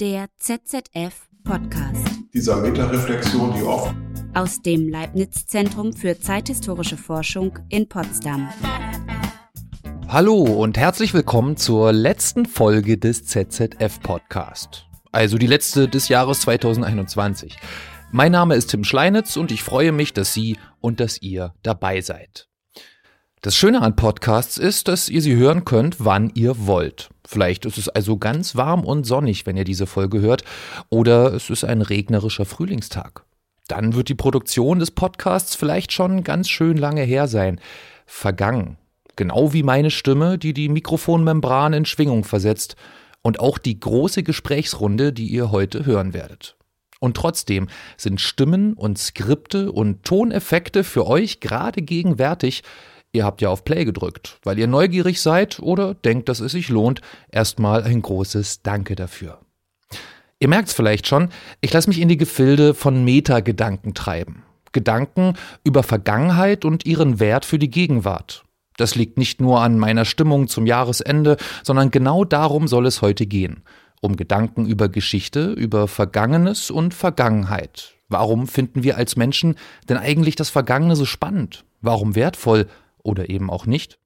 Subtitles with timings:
[0.00, 2.08] Der ZZF Podcast.
[2.32, 3.94] Dieser Metareflexion, die oft
[4.32, 8.48] aus dem Leibniz Zentrum für zeithistorische Forschung in Potsdam.
[10.08, 14.86] Hallo und herzlich willkommen zur letzten Folge des ZZF Podcast.
[15.12, 17.58] Also die letzte des Jahres 2021.
[18.10, 22.00] Mein Name ist Tim Schleinitz und ich freue mich, dass Sie und dass ihr dabei
[22.00, 22.49] seid.
[23.42, 27.08] Das Schöne an Podcasts ist, dass ihr sie hören könnt, wann ihr wollt.
[27.26, 30.44] Vielleicht ist es also ganz warm und sonnig, wenn ihr diese Folge hört,
[30.90, 33.24] oder es ist ein regnerischer Frühlingstag.
[33.66, 37.60] Dann wird die Produktion des Podcasts vielleicht schon ganz schön lange her sein,
[38.04, 38.76] vergangen.
[39.16, 42.76] Genau wie meine Stimme, die die Mikrofonmembran in Schwingung versetzt
[43.22, 46.56] und auch die große Gesprächsrunde, die ihr heute hören werdet.
[46.98, 52.62] Und trotzdem sind Stimmen und Skripte und Toneffekte für euch gerade gegenwärtig,
[53.12, 56.68] Ihr habt ja auf Play gedrückt, weil ihr neugierig seid oder denkt, dass es sich
[56.68, 57.00] lohnt.
[57.30, 59.40] Erstmal ein großes Danke dafür.
[60.38, 61.28] Ihr merkt's vielleicht schon,
[61.60, 64.44] ich lasse mich in die Gefilde von Metagedanken treiben.
[64.72, 68.44] Gedanken über Vergangenheit und ihren Wert für die Gegenwart.
[68.76, 73.26] Das liegt nicht nur an meiner Stimmung zum Jahresende, sondern genau darum soll es heute
[73.26, 73.62] gehen.
[74.00, 77.94] Um Gedanken über Geschichte, über Vergangenes und Vergangenheit.
[78.08, 79.56] Warum finden wir als Menschen
[79.88, 81.64] denn eigentlich das Vergangene so spannend?
[81.82, 82.66] Warum wertvoll?
[83.02, 83.98] Oder eben auch nicht.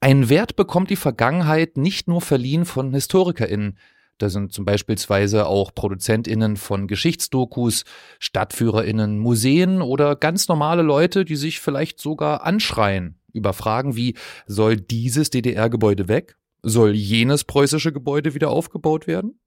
[0.00, 3.78] Einen Wert bekommt die Vergangenheit nicht nur verliehen von HistorikerInnen.
[4.18, 4.96] Da sind zum Beispiel
[5.40, 7.84] auch ProduzentInnen von Geschichtsdokus,
[8.18, 14.16] StadtführerInnen, Museen oder ganz normale Leute, die sich vielleicht sogar anschreien über Fragen wie,
[14.46, 16.36] soll dieses DDR-Gebäude weg?
[16.62, 19.38] Soll jenes preußische Gebäude wieder aufgebaut werden?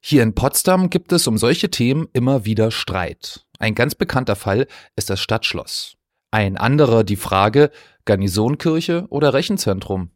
[0.00, 3.46] Hier in Potsdam gibt es um solche Themen immer wieder Streit.
[3.60, 5.96] Ein ganz bekannter Fall ist das Stadtschloss.
[6.34, 7.70] Ein anderer die Frage
[8.06, 10.12] Garnisonkirche oder Rechenzentrum.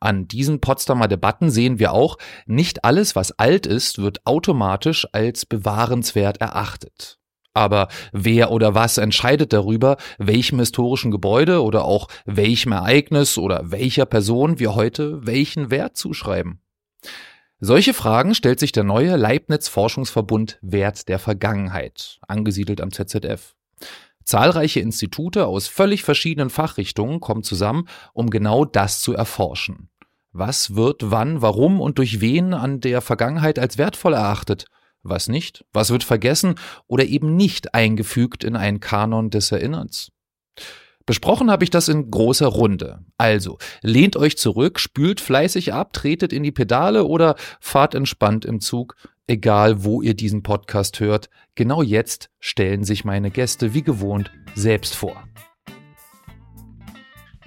[0.00, 5.46] An diesen Potsdamer Debatten sehen wir auch, nicht alles, was alt ist, wird automatisch als
[5.46, 7.20] bewahrenswert erachtet.
[7.54, 14.04] Aber wer oder was entscheidet darüber, welchem historischen Gebäude oder auch welchem Ereignis oder welcher
[14.04, 16.60] Person wir heute welchen Wert zuschreiben?
[17.60, 23.54] Solche Fragen stellt sich der neue Leibniz Forschungsverbund Wert der Vergangenheit, angesiedelt am ZZF.
[24.26, 29.88] Zahlreiche Institute aus völlig verschiedenen Fachrichtungen kommen zusammen, um genau das zu erforschen.
[30.32, 34.66] Was wird wann, warum und durch wen an der Vergangenheit als wertvoll erachtet?
[35.02, 35.64] Was nicht?
[35.72, 36.56] Was wird vergessen
[36.88, 40.10] oder eben nicht eingefügt in einen Kanon des Erinnerns?
[41.06, 43.04] Besprochen habe ich das in großer Runde.
[43.16, 48.60] Also, lehnt euch zurück, spült fleißig ab, tretet in die Pedale oder fahrt entspannt im
[48.60, 54.30] Zug egal wo ihr diesen Podcast hört, genau jetzt stellen sich meine Gäste wie gewohnt
[54.54, 55.22] selbst vor.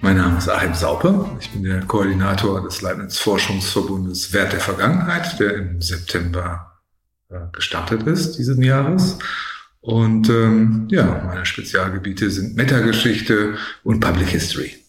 [0.02, 1.26] Mein Name ist Achim Saupe.
[1.40, 6.80] Ich bin der Koordinator des Leibniz Forschungsverbundes Wert der Vergangenheit, der im September
[7.28, 9.18] äh, gestartet ist diesen Jahres.
[9.80, 14.79] Und ähm, ja, meine Spezialgebiete sind Metageschichte und Public History.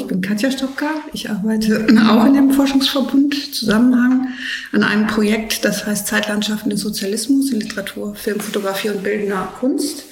[0.00, 1.02] Ich bin Katja Stopka.
[1.12, 4.28] Ich arbeite auch in dem Forschungsverbund Zusammenhang
[4.72, 10.04] an einem Projekt, das heißt Zeitlandschaften des Sozialismus in Literatur, Film, Fotografie und bildender Kunst.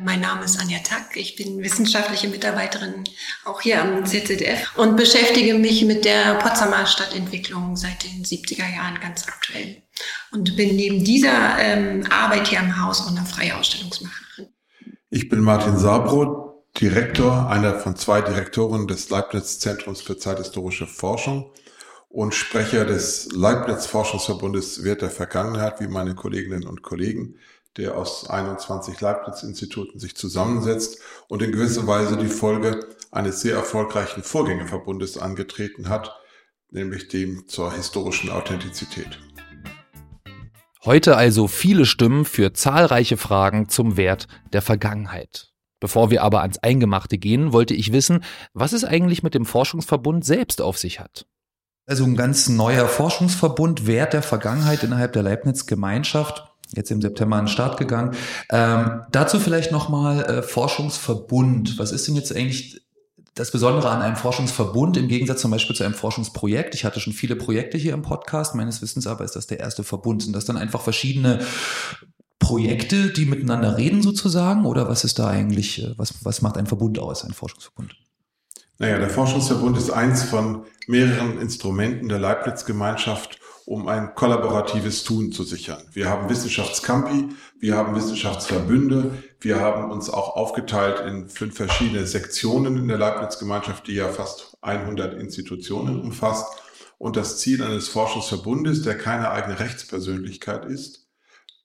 [0.00, 1.16] Mein Name ist Anja Tack.
[1.16, 3.02] Ich bin wissenschaftliche Mitarbeiterin
[3.44, 9.00] auch hier am CCDF und beschäftige mich mit der Potsdamer Stadtentwicklung seit den 70er Jahren
[9.00, 9.82] ganz aktuell.
[10.30, 14.46] Und bin neben dieser ähm, Arbeit hier am Haus auch eine freie Ausstellungsmacherin.
[15.10, 21.52] Ich bin Martin Saarbrot, Direktor, einer von zwei Direktoren des Leibniz Zentrums für zeithistorische Forschung
[22.08, 27.36] und Sprecher des Leibniz Forschungsverbundes Wert der Vergangenheit, wie meine Kolleginnen und Kollegen,
[27.76, 34.22] der aus 21 Leibniz-Instituten sich zusammensetzt und in gewisser Weise die Folge eines sehr erfolgreichen
[34.22, 36.14] Vorgängerverbundes angetreten hat,
[36.70, 39.20] nämlich dem zur historischen Authentizität.
[40.84, 45.51] Heute also viele Stimmen für zahlreiche Fragen zum Wert der Vergangenheit.
[45.82, 48.22] Bevor wir aber ans Eingemachte gehen, wollte ich wissen,
[48.54, 51.26] was es eigentlich mit dem Forschungsverbund selbst auf sich hat.
[51.86, 57.46] Also ein ganz neuer Forschungsverbund, Wert der Vergangenheit innerhalb der Leibniz-Gemeinschaft jetzt im September an
[57.46, 58.14] den Start gegangen.
[58.48, 61.80] Ähm, dazu vielleicht nochmal äh, Forschungsverbund.
[61.80, 62.80] Was ist denn jetzt eigentlich
[63.34, 66.76] das Besondere an einem Forschungsverbund im Gegensatz zum Beispiel zu einem Forschungsprojekt?
[66.76, 69.82] Ich hatte schon viele Projekte hier im Podcast, meines Wissens aber ist das der erste
[69.82, 70.22] Verbund.
[70.22, 71.40] Sind das dann einfach verschiedene
[72.42, 74.66] Projekte, die miteinander reden sozusagen?
[74.66, 77.94] Oder was ist da eigentlich, äh, was, was macht ein Verbund aus, ein Forschungsverbund?
[78.78, 85.44] Naja, der Forschungsverbund ist eins von mehreren Instrumenten der Leibniz-Gemeinschaft, um ein kollaboratives Tun zu
[85.44, 85.80] sichern.
[85.92, 87.28] Wir haben Wissenschaftscampi,
[87.60, 93.86] wir haben Wissenschaftsverbünde, wir haben uns auch aufgeteilt in fünf verschiedene Sektionen in der Leibniz-Gemeinschaft,
[93.86, 96.46] die ja fast 100 Institutionen umfasst.
[96.98, 101.01] Und das Ziel eines Forschungsverbundes, der keine eigene Rechtspersönlichkeit ist,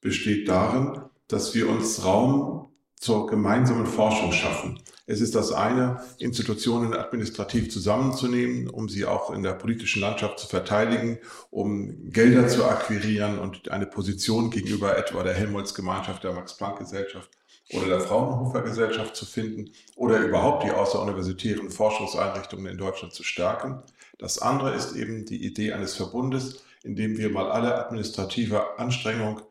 [0.02, 4.80] besteht darin, dass wir uns Raum zur gemeinsamen Forschung schaffen.
[5.06, 10.48] Es ist das eine, Institutionen administrativ zusammenzunehmen, um sie auch in der politischen Landschaft zu
[10.48, 17.30] verteidigen, um Gelder zu akquirieren und eine Position gegenüber etwa der Helmholtz-Gemeinschaft, der Max-Planck-Gesellschaft
[17.74, 23.84] oder der Fraunhofer-Gesellschaft zu finden oder überhaupt die außeruniversitären Forschungseinrichtungen in Deutschland zu stärken.
[24.18, 29.42] Das andere ist eben die Idee eines Verbundes, in dem wir mal alle administrative Anstrengung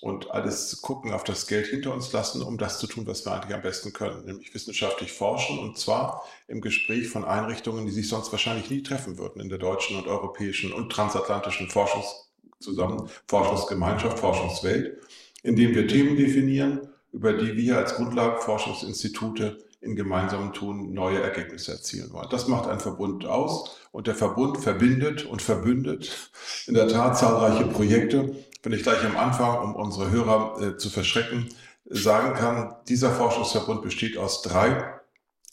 [0.00, 3.32] und alles gucken, auf das Geld hinter uns lassen, um das zu tun, was wir
[3.32, 8.08] eigentlich am besten können, nämlich wissenschaftlich forschen und zwar im Gespräch von Einrichtungen, die sich
[8.08, 14.18] sonst wahrscheinlich nie treffen würden in der deutschen und europäischen und transatlantischen Forschungs zusammen, Forschungsgemeinschaft,
[14.18, 14.98] Forschungswelt,
[15.42, 22.12] indem wir Themen definieren, über die wir als Grundlagenforschungsinstitute in gemeinsamem Tun neue Ergebnisse erzielen
[22.12, 22.28] wollen.
[22.30, 26.30] Das macht ein Verbund aus und der Verbund verbindet und verbündet
[26.66, 28.36] in der Tat zahlreiche Projekte.
[28.62, 31.48] Wenn ich gleich am Anfang, um unsere Hörer äh, zu verschrecken,
[31.84, 35.00] sagen kann, dieser Forschungsverbund besteht aus drei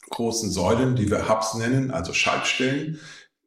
[0.10, 3.00] großen Säulen, die wir Hubs nennen, also Schaltstellen,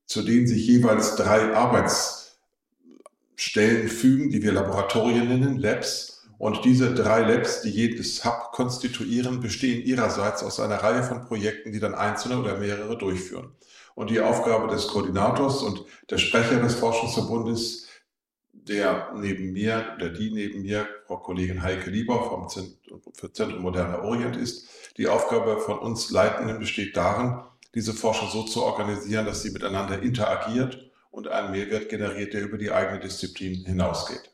[0.06, 6.10] zu denen sich jeweils drei Arbeitsstellen fügen, die wir Laboratorien nennen, Labs.
[6.38, 11.70] Und diese drei Labs, die jedes Hub konstituieren, bestehen ihrerseits aus einer Reihe von Projekten,
[11.70, 13.52] die dann einzelne oder mehrere durchführen.
[13.94, 17.81] Und die Aufgabe des Koordinators und der Sprecher des Forschungsverbundes,
[18.52, 23.62] der neben mir, oder die neben mir, Frau Kollegin Heike Lieber vom Zentrum für Zentrum
[23.62, 27.40] Moderner Orient ist, die Aufgabe von uns Leitenden besteht darin,
[27.74, 32.58] diese Forschung so zu organisieren, dass sie miteinander interagiert und einen Mehrwert generiert, der über
[32.58, 34.30] die eigene Disziplin hinausgeht.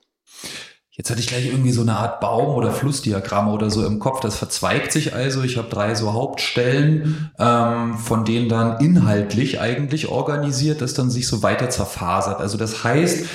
[0.98, 4.18] Jetzt hatte ich gleich irgendwie so eine Art Baum- oder Flussdiagramm oder so im Kopf.
[4.18, 5.44] Das verzweigt sich also.
[5.44, 11.28] Ich habe drei so Hauptstellen, ähm, von denen dann inhaltlich eigentlich organisiert, das dann sich
[11.28, 12.40] so weiter zerfasert.
[12.40, 13.26] Also das heißt,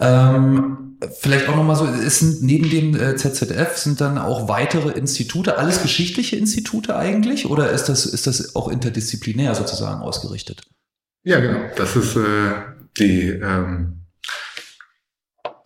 [0.00, 5.58] ähm, vielleicht auch nochmal so, sind neben dem äh, ZZF sind dann auch weitere Institute,
[5.58, 7.46] alles geschichtliche Institute eigentlich?
[7.46, 10.62] Oder ist das, ist das auch interdisziplinär sozusagen ausgerichtet?
[11.24, 11.60] Ja, genau.
[11.76, 12.52] Das ist äh,
[12.98, 13.98] die ähm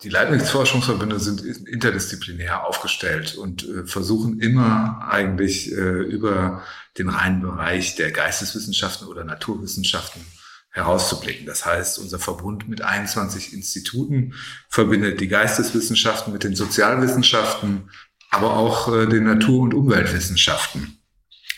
[0.03, 6.63] die Leibniz-Forschungsverbünde sind interdisziplinär aufgestellt und äh, versuchen immer eigentlich äh, über
[6.99, 10.21] den reinen Bereich der Geisteswissenschaften oder Naturwissenschaften
[10.71, 11.45] herauszublicken.
[11.45, 14.33] Das heißt, unser Verbund mit 21 Instituten
[14.69, 17.89] verbindet die Geisteswissenschaften mit den Sozialwissenschaften,
[18.29, 20.97] aber auch äh, den Natur- und Umweltwissenschaften.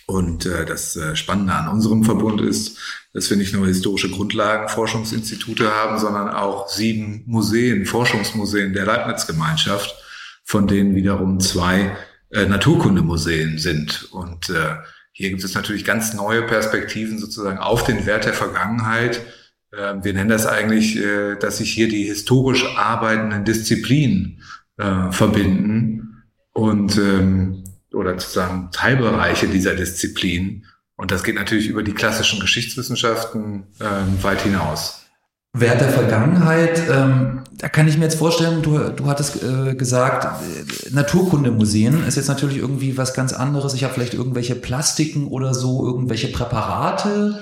[0.09, 2.79] Und äh, das äh, Spannende an unserem Verbund ist,
[3.13, 9.93] dass wir nicht nur historische Grundlagenforschungsinstitute haben, sondern auch sieben Museen, Forschungsmuseen der Leibniz-Gemeinschaft,
[10.43, 11.95] von denen wiederum zwei
[12.31, 14.07] äh, Naturkundemuseen sind.
[14.11, 14.77] Und äh,
[15.19, 19.19] hier gibt es natürlich ganz neue Perspektiven sozusagen auf den Wert der Vergangenheit.
[19.73, 24.41] Äh, wir nennen das eigentlich, äh, dass sich hier die historisch arbeitenden Disziplinen
[24.77, 26.23] äh, verbinden.
[26.53, 30.65] Und ähm, oder sozusagen Teilbereiche dieser Disziplin.
[30.95, 34.98] Und das geht natürlich über die klassischen Geschichtswissenschaften ähm, weit hinaus.
[35.59, 40.25] Wert der Vergangenheit, ähm, da kann ich mir jetzt vorstellen, du, du hattest äh, gesagt,
[40.25, 43.73] äh, Naturkundemuseen ist jetzt natürlich irgendwie was ganz anderes.
[43.73, 47.39] Ich habe vielleicht irgendwelche Plastiken oder so, irgendwelche Präparate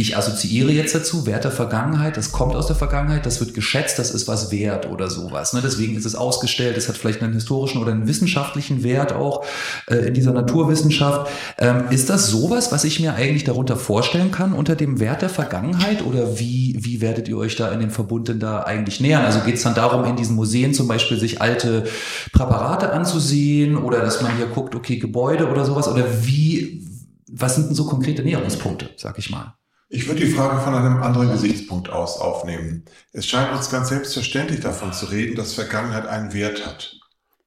[0.00, 3.98] ich assoziiere jetzt dazu, Wert der Vergangenheit, das kommt aus der Vergangenheit, das wird geschätzt,
[3.98, 5.52] das ist was wert oder sowas.
[5.52, 5.60] Ne?
[5.62, 9.44] Deswegen ist es ausgestellt, es hat vielleicht einen historischen oder einen wissenschaftlichen Wert auch
[9.88, 11.30] äh, in dieser Naturwissenschaft.
[11.58, 15.28] Ähm, ist das sowas, was ich mir eigentlich darunter vorstellen kann unter dem Wert der
[15.28, 19.24] Vergangenheit oder wie, wie werdet ihr euch da in dem Verbund denn da eigentlich nähern?
[19.24, 21.84] Also geht es dann darum, in diesen Museen zum Beispiel sich alte
[22.32, 26.82] Präparate anzusehen oder dass man hier guckt, okay, Gebäude oder sowas oder wie,
[27.30, 29.54] was sind denn so konkrete Näherungspunkte, sag ich mal?
[29.92, 32.84] Ich würde die Frage von einem anderen Gesichtspunkt aus aufnehmen.
[33.12, 37.00] Es scheint uns ganz selbstverständlich davon zu reden, dass Vergangenheit einen Wert hat.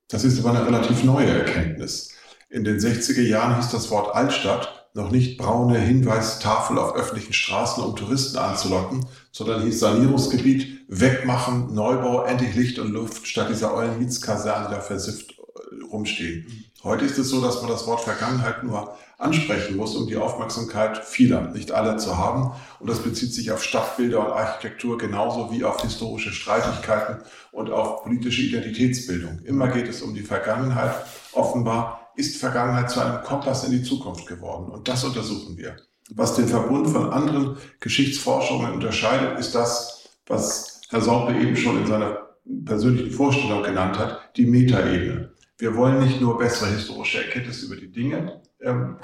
[0.10, 2.10] Das ist aber eine relativ neue Erkenntnis.
[2.50, 7.82] In den 60er Jahren hieß das Wort Altstadt noch nicht braune Hinweistafel auf öffentlichen Straßen,
[7.82, 14.00] um Touristen anzulocken, sondern hieß Sanierungsgebiet, wegmachen, Neubau, endlich Licht und Luft, statt dieser ollen
[14.00, 16.66] Mietskaserne, die da versifft äh, rumstehen.
[16.84, 20.98] Heute ist es so, dass man das Wort Vergangenheit nur ansprechen muss, um die Aufmerksamkeit
[21.06, 22.52] vieler, nicht aller zu haben.
[22.80, 28.04] Und das bezieht sich auf Stadtbilder und Architektur genauso wie auf historische Streitigkeiten und auf
[28.04, 29.40] politische Identitätsbildung.
[29.46, 30.94] Immer geht es um die Vergangenheit.
[31.32, 34.72] Offenbar ist Vergangenheit zu einem Kompass in die Zukunft geworden.
[34.72, 35.78] Und das untersuchen wir.
[36.12, 41.88] Was den Verbund von anderen Geschichtsforschungen unterscheidet, ist das, was Herr Sorpe eben schon in
[41.88, 42.28] seiner
[42.66, 45.32] persönlichen Vorstellung genannt hat, die Metaebene.
[45.58, 48.98] Wir wollen nicht nur bessere historische Erkenntnisse über die Dinge ähm,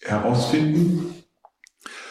[0.00, 1.14] herausfinden,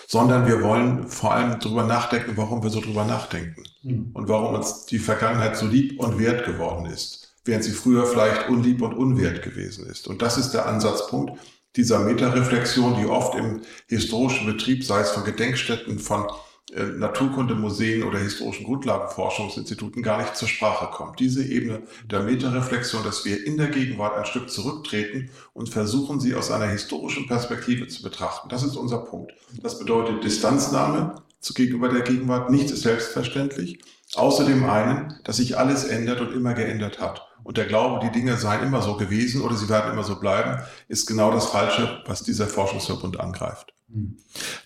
[0.08, 4.12] sondern wir wollen vor allem drüber nachdenken, warum wir so drüber nachdenken mhm.
[4.14, 8.50] und warum uns die Vergangenheit so lieb und wert geworden ist, während sie früher vielleicht
[8.50, 10.08] unlieb und unwert gewesen ist.
[10.08, 11.40] Und das ist der Ansatzpunkt
[11.76, 16.26] dieser Metareflexion, die oft im historischen Betrieb, sei es von Gedenkstätten, von
[16.74, 21.20] Naturkundemuseen oder historischen Grundlagenforschungsinstituten gar nicht zur Sprache kommt.
[21.20, 26.34] Diese Ebene der Metareflexion, dass wir in der Gegenwart ein Stück zurücktreten und versuchen, sie
[26.34, 28.50] aus einer historischen Perspektive zu betrachten.
[28.50, 29.34] Das ist unser Punkt.
[29.62, 31.22] Das bedeutet Distanznahme
[31.54, 32.50] gegenüber der Gegenwart.
[32.50, 33.80] Nichts ist selbstverständlich.
[34.16, 37.22] Außerdem einen, dass sich alles ändert und immer geändert hat.
[37.44, 40.64] Und der Glaube, die Dinge seien immer so gewesen oder sie werden immer so bleiben,
[40.88, 43.75] ist genau das Falsche, was dieser Forschungsverbund angreift.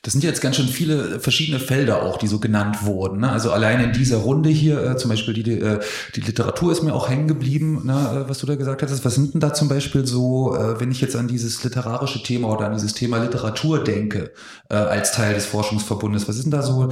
[0.01, 3.19] Das sind jetzt ganz schön viele verschiedene Felder auch, die so genannt wurden.
[3.19, 3.29] Ne?
[3.29, 5.79] Also allein in dieser Runde hier, äh, zum Beispiel die, äh,
[6.15, 9.03] die Literatur ist mir auch hängen geblieben, ne, äh, was du da gesagt hast.
[9.03, 12.49] Was sind denn da zum Beispiel so, äh, wenn ich jetzt an dieses literarische Thema
[12.49, 14.31] oder an dieses Thema Literatur denke,
[14.69, 16.89] äh, als Teil des Forschungsverbundes, was ist denn da so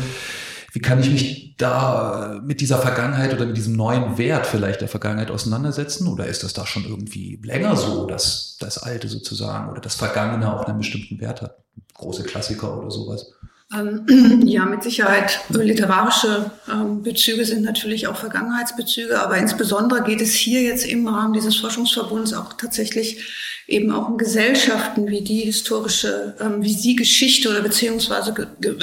[0.73, 4.87] wie kann ich mich da mit dieser Vergangenheit oder mit diesem neuen Wert vielleicht der
[4.87, 6.07] Vergangenheit auseinandersetzen?
[6.07, 10.53] Oder ist das da schon irgendwie länger so, dass das Alte sozusagen oder das Vergangene
[10.53, 11.66] auch einen bestimmten Wert hat?
[11.93, 13.31] Große Klassiker oder sowas?
[13.73, 15.41] Ähm, ja, mit Sicherheit.
[15.49, 21.33] Literarische ähm, Bezüge sind natürlich auch Vergangenheitsbezüge, aber insbesondere geht es hier jetzt im Rahmen
[21.33, 23.25] dieses Forschungsverbunds auch tatsächlich
[23.67, 28.33] eben auch in Gesellschaften, wie die historische, ähm, wie sie Geschichte oder beziehungsweise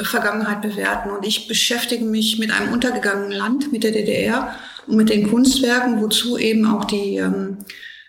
[0.03, 1.11] Vergangenheit bewerten.
[1.11, 4.55] Und ich beschäftige mich mit einem untergegangenen Land, mit der DDR
[4.87, 7.23] und mit den Kunstwerken, wozu eben auch die,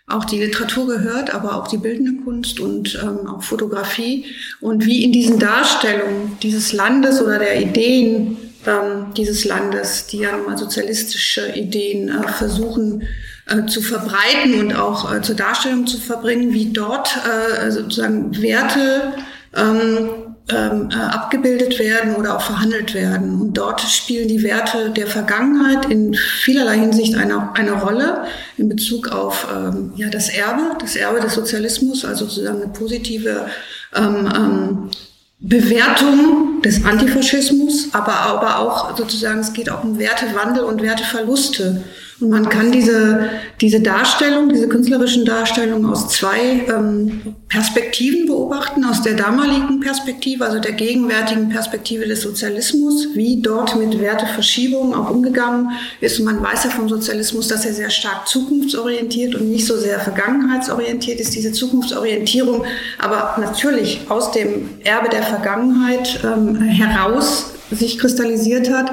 [0.08, 4.26] auch die Literatur gehört, aber auch die bildende Kunst und ähm, auch Fotografie.
[4.60, 8.36] Und wie in diesen Darstellungen dieses Landes oder der Ideen
[8.66, 13.02] ähm, dieses Landes, die ja nochmal sozialistische Ideen äh, versuchen,
[13.46, 19.14] äh, zu verbreiten und auch äh, zur Darstellung zu verbringen, wie dort äh, sozusagen Werte
[19.56, 20.08] ähm,
[20.48, 23.40] ähm, äh, abgebildet werden oder auch verhandelt werden.
[23.40, 28.24] Und dort spielen die Werte der Vergangenheit in vielerlei Hinsicht eine, eine Rolle
[28.56, 33.46] in Bezug auf ähm, ja, das Erbe, das Erbe des Sozialismus, also sozusagen eine positive
[33.94, 34.90] ähm, ähm,
[35.40, 41.82] Bewertung des Antifaschismus, aber, aber auch sozusagen, es geht auch um Wertewandel und Werteverluste.
[42.18, 43.28] Und man kann diese,
[43.60, 48.84] diese Darstellung, diese künstlerischen Darstellungen aus zwei ähm, Perspektiven beobachten.
[48.86, 55.10] Aus der damaligen Perspektive, also der gegenwärtigen Perspektive des Sozialismus, wie dort mit Werteverschiebungen auch
[55.10, 56.18] umgegangen ist.
[56.18, 60.00] Und man weiß ja vom Sozialismus, dass er sehr stark zukunftsorientiert und nicht so sehr
[60.00, 62.64] vergangenheitsorientiert ist, diese Zukunftsorientierung.
[62.98, 68.92] Aber natürlich aus dem Erbe der Vergangenheit ähm, heraus sich kristallisiert hat.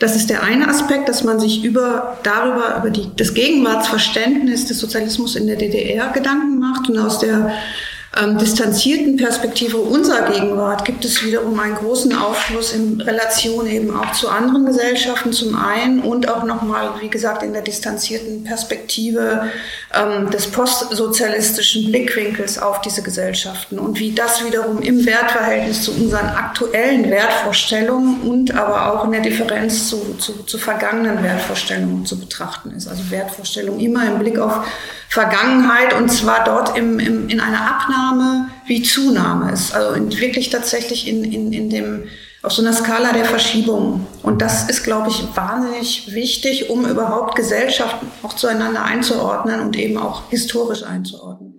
[0.00, 4.78] Das ist der eine Aspekt, dass man sich über, darüber, über die, das Gegenwartsverständnis des
[4.80, 7.52] Sozialismus in der DDR Gedanken macht und aus der
[8.18, 14.10] ähm, distanzierten Perspektive unserer Gegenwart gibt es wiederum einen großen Aufschluss in Relation eben auch
[14.10, 19.50] zu anderen Gesellschaften zum einen und auch nochmal, wie gesagt, in der distanzierten Perspektive
[19.94, 26.26] ähm, des postsozialistischen Blickwinkels auf diese Gesellschaften und wie das wiederum im Wertverhältnis zu unseren
[26.30, 32.72] aktuellen Wertvorstellungen und aber auch in der Differenz zu, zu, zu vergangenen Wertvorstellungen zu betrachten
[32.72, 32.88] ist.
[32.88, 34.64] Also Wertvorstellungen immer im Blick auf
[35.08, 37.99] Vergangenheit und zwar dort im, im, in einer Abnahme
[38.66, 39.74] wie Zunahme ist.
[39.74, 42.04] Also in, wirklich tatsächlich in, in, in dem,
[42.42, 44.06] auf so einer Skala der Verschiebung.
[44.22, 49.98] Und das ist, glaube ich, wahnsinnig wichtig, um überhaupt Gesellschaften auch zueinander einzuordnen und eben
[49.98, 51.49] auch historisch einzuordnen.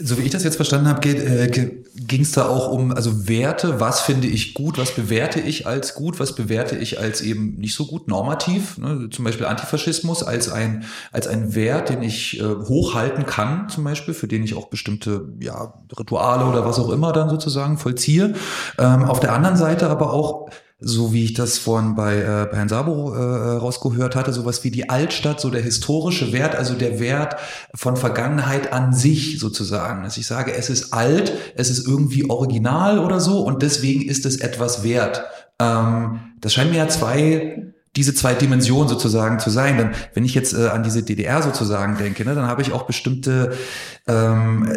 [0.00, 3.80] So wie ich das jetzt verstanden habe, äh, ging es da auch um also Werte,
[3.80, 7.74] was finde ich gut, was bewerte ich als gut, was bewerte ich als eben nicht
[7.74, 9.08] so gut, normativ, ne?
[9.10, 14.14] zum Beispiel Antifaschismus als ein, als ein Wert, den ich äh, hochhalten kann, zum Beispiel,
[14.14, 18.34] für den ich auch bestimmte ja, Rituale oder was auch immer dann sozusagen vollziehe.
[18.78, 20.48] Ähm, auf der anderen Seite aber auch
[20.80, 24.70] so wie ich das vorhin bei, äh, bei Herrn Sabo äh, rausgehört hatte, sowas wie
[24.70, 27.36] die Altstadt, so der historische Wert, also der Wert
[27.74, 30.04] von Vergangenheit an sich sozusagen.
[30.04, 34.24] Dass ich sage, es ist alt, es ist irgendwie original oder so und deswegen ist
[34.24, 35.24] es etwas wert.
[35.58, 39.76] Ähm, das scheinen mir ja zwei diese zwei Dimensionen sozusagen zu sein.
[39.76, 42.84] Denn wenn ich jetzt äh, an diese DDR sozusagen denke, ne, dann habe ich auch
[42.84, 43.54] bestimmte
[44.06, 44.72] ähm,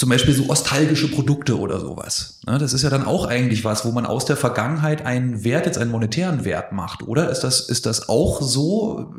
[0.00, 2.40] zum Beispiel so ostalgische Produkte oder sowas.
[2.46, 5.66] Ne, das ist ja dann auch eigentlich was, wo man aus der Vergangenheit einen Wert,
[5.66, 7.28] jetzt einen monetären Wert macht, oder?
[7.28, 9.12] Ist das, ist das auch so?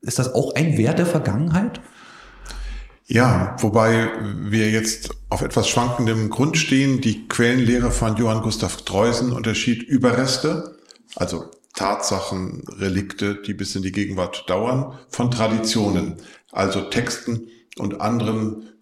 [0.00, 1.80] Ist das auch ein Wert der Vergangenheit?
[3.06, 4.08] Ja, wobei
[4.40, 7.00] wir jetzt auf etwas schwankendem Grund stehen.
[7.00, 10.78] Die Quellenlehre von Johann Gustav Treusen unterschied Überreste,
[11.14, 16.16] also Tatsachen, Relikte, die bis in die Gegenwart dauern, von Traditionen,
[16.50, 17.46] also Texten
[17.78, 18.73] und anderen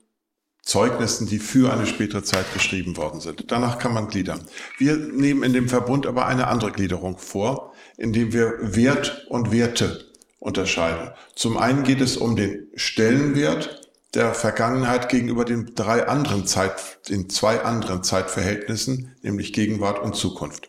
[0.62, 3.50] Zeugnissen, die für eine spätere Zeit geschrieben worden sind.
[3.50, 4.46] Danach kann man gliedern.
[4.78, 10.06] Wir nehmen in dem Verbund aber eine andere Gliederung vor, indem wir Wert und Werte
[10.38, 11.10] unterscheiden.
[11.34, 13.82] Zum einen geht es um den Stellenwert
[14.14, 20.68] der Vergangenheit gegenüber den drei anderen Zeit, den zwei anderen Zeitverhältnissen, nämlich Gegenwart und Zukunft.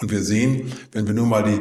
[0.00, 1.60] Und wir sehen, wenn wir nur mal die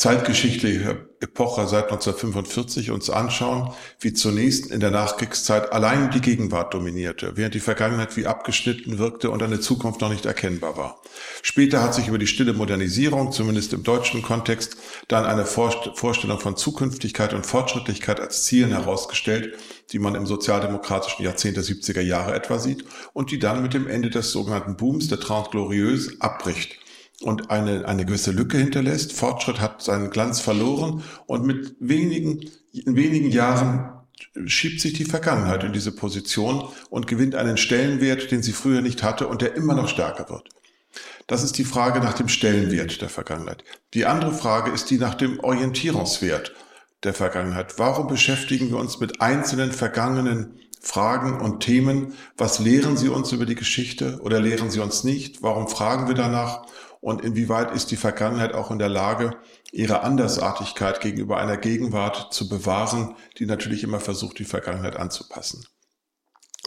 [0.00, 7.32] zeitgeschichtliche Epoche seit 1945 uns anschauen, wie zunächst in der Nachkriegszeit allein die Gegenwart dominierte,
[7.34, 11.02] während die Vergangenheit wie abgeschnitten wirkte und eine Zukunft noch nicht erkennbar war.
[11.42, 14.78] Später hat sich über die stille Modernisierung, zumindest im deutschen Kontext,
[15.08, 19.58] dann eine Vorstellung von Zukünftigkeit und Fortschrittlichkeit als Zielen herausgestellt,
[19.92, 23.86] die man im sozialdemokratischen Jahrzehnt der 70er Jahre etwa sieht und die dann mit dem
[23.86, 26.79] Ende des sogenannten Booms der Trente Glorieuse abbricht
[27.22, 29.12] und eine, eine gewisse Lücke hinterlässt.
[29.12, 33.92] Fortschritt hat seinen Glanz verloren und mit wenigen, in wenigen Jahren
[34.46, 39.02] schiebt sich die Vergangenheit in diese Position und gewinnt einen Stellenwert, den sie früher nicht
[39.02, 40.48] hatte und der immer noch stärker wird.
[41.26, 43.64] Das ist die Frage nach dem Stellenwert der Vergangenheit.
[43.94, 46.52] Die andere Frage ist die nach dem Orientierungswert
[47.04, 47.78] der Vergangenheit.
[47.78, 52.14] Warum beschäftigen wir uns mit einzelnen vergangenen Fragen und Themen?
[52.36, 55.42] Was lehren sie uns über die Geschichte oder lehren sie uns nicht?
[55.42, 56.66] Warum fragen wir danach?
[57.00, 59.36] Und inwieweit ist die Vergangenheit auch in der Lage,
[59.72, 65.64] ihre Andersartigkeit gegenüber einer Gegenwart zu bewahren, die natürlich immer versucht, die Vergangenheit anzupassen.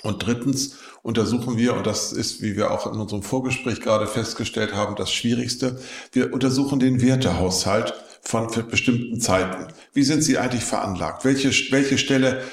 [0.02, 4.74] Und drittens untersuchen wir, und das ist, wie wir auch in unserem Vorgespräch gerade festgestellt
[4.74, 5.80] haben, das Schwierigste,
[6.12, 9.72] wir untersuchen den Wertehaushalt von bestimmten Zeiten.
[9.94, 11.26] Wie sind sie eigentlich veranlagt?
[11.26, 12.44] Welche, welche Stelle,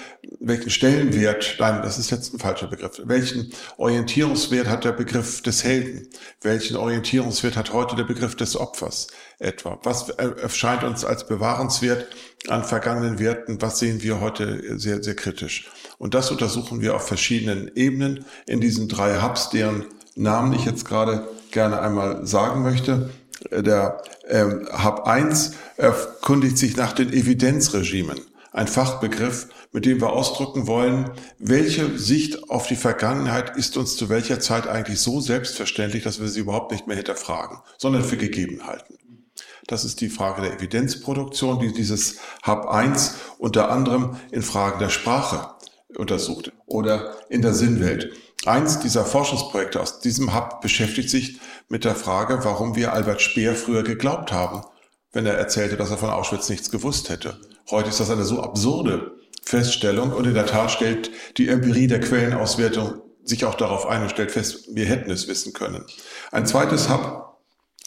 [0.40, 5.64] welchen Stellenwert, nein, das ist jetzt ein falscher Begriff, welchen Orientierungswert hat der Begriff des
[5.64, 6.08] Helden?
[6.40, 9.78] Welchen Orientierungswert hat heute der Begriff des Opfers etwa?
[9.82, 12.06] Was erscheint uns als bewahrenswert
[12.48, 13.60] an vergangenen Werten?
[13.60, 15.70] Was sehen wir heute sehr, sehr kritisch?
[15.98, 19.84] Und das untersuchen wir auf verschiedenen Ebenen in diesen drei Hubs, deren
[20.16, 23.10] Namen ich jetzt gerade gerne einmal sagen möchte.
[23.50, 28.20] Der ähm, Hub 1 erkundigt sich nach den Evidenzregimen,
[28.52, 34.08] ein Fachbegriff, mit dem wir ausdrücken wollen, welche Sicht auf die Vergangenheit ist uns zu
[34.08, 38.66] welcher Zeit eigentlich so selbstverständlich, dass wir sie überhaupt nicht mehr hinterfragen, sondern für gegeben
[38.66, 38.98] halten.
[39.66, 44.88] Das ist die Frage der Evidenzproduktion, die dieses Hub 1 unter anderem in Fragen der
[44.88, 45.54] Sprache
[45.96, 48.12] untersucht oder in der Sinnwelt.
[48.46, 53.54] Eins dieser Forschungsprojekte aus diesem Hub beschäftigt sich mit der Frage, warum wir Albert Speer
[53.54, 54.62] früher geglaubt haben,
[55.12, 57.38] wenn er erzählte, dass er von Auschwitz nichts gewusst hätte.
[57.70, 59.12] Heute ist das eine so absurde
[59.44, 64.10] Feststellung und in der Tat stellt die Empirie der Quellenauswertung sich auch darauf ein und
[64.10, 65.84] stellt fest, wir hätten es wissen können.
[66.32, 67.38] Ein zweites Hub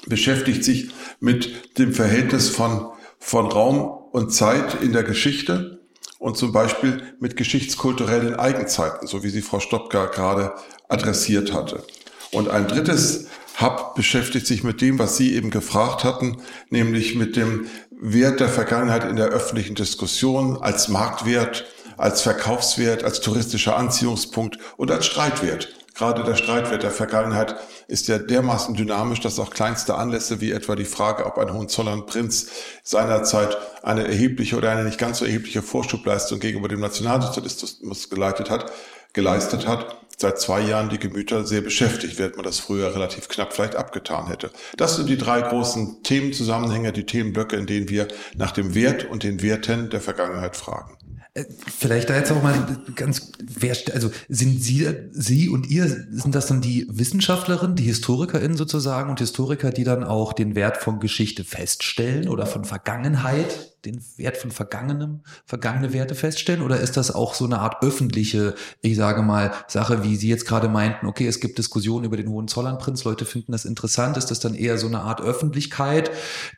[0.06, 5.82] beschäftigt sich mit dem Verhältnis von, von Raum und Zeit in der Geschichte
[6.18, 10.54] und zum Beispiel mit geschichtskulturellen Eigenzeiten, so wie sie Frau Stopka gerade
[10.88, 11.84] adressiert hatte.
[12.32, 13.28] Und ein drittes
[13.60, 16.38] Hub beschäftigt sich mit dem, was Sie eben gefragt hatten,
[16.70, 17.68] nämlich mit dem
[18.06, 21.64] Wert der Vergangenheit in der öffentlichen Diskussion als Marktwert,
[21.96, 25.70] als Verkaufswert, als touristischer Anziehungspunkt und als Streitwert.
[25.96, 27.56] Gerade der Streitwert der Vergangenheit
[27.88, 32.48] ist ja dermaßen dynamisch, dass auch kleinste Anlässe wie etwa die Frage, ob ein Hohenzollern-Prinz
[32.84, 38.70] seinerzeit eine erhebliche oder eine nicht ganz so erhebliche Vorschubleistung gegenüber dem Nationalsozialismus geleitet hat,
[39.14, 43.54] geleistet hat, seit zwei Jahren die Gemüter sehr beschäftigt, während man das früher relativ knapp
[43.54, 44.52] vielleicht abgetan hätte.
[44.78, 49.24] Das sind die drei großen Themenzusammenhänge, die Themenblöcke, in denen wir nach dem Wert und
[49.24, 50.98] den Werten der Vergangenheit fragen.
[51.36, 56.46] Vielleicht da jetzt auch mal ganz, wer, also sind Sie, Sie und ihr, sind das
[56.46, 61.44] dann die Wissenschaftlerinnen, die HistorikerInnen sozusagen und Historiker, die dann auch den Wert von Geschichte
[61.44, 66.62] feststellen oder von Vergangenheit, den Wert von Vergangenem, vergangene Werte feststellen?
[66.62, 70.46] Oder ist das auch so eine Art öffentliche, ich sage mal, Sache, wie Sie jetzt
[70.46, 74.40] gerade meinten, okay, es gibt Diskussionen über den Hohenzollernprinz, Leute finden das interessant, ist das
[74.40, 76.12] dann eher so eine Art Öffentlichkeit,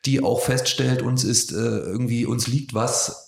[0.04, 3.25] die auch feststellt, uns ist äh, irgendwie, uns liegt was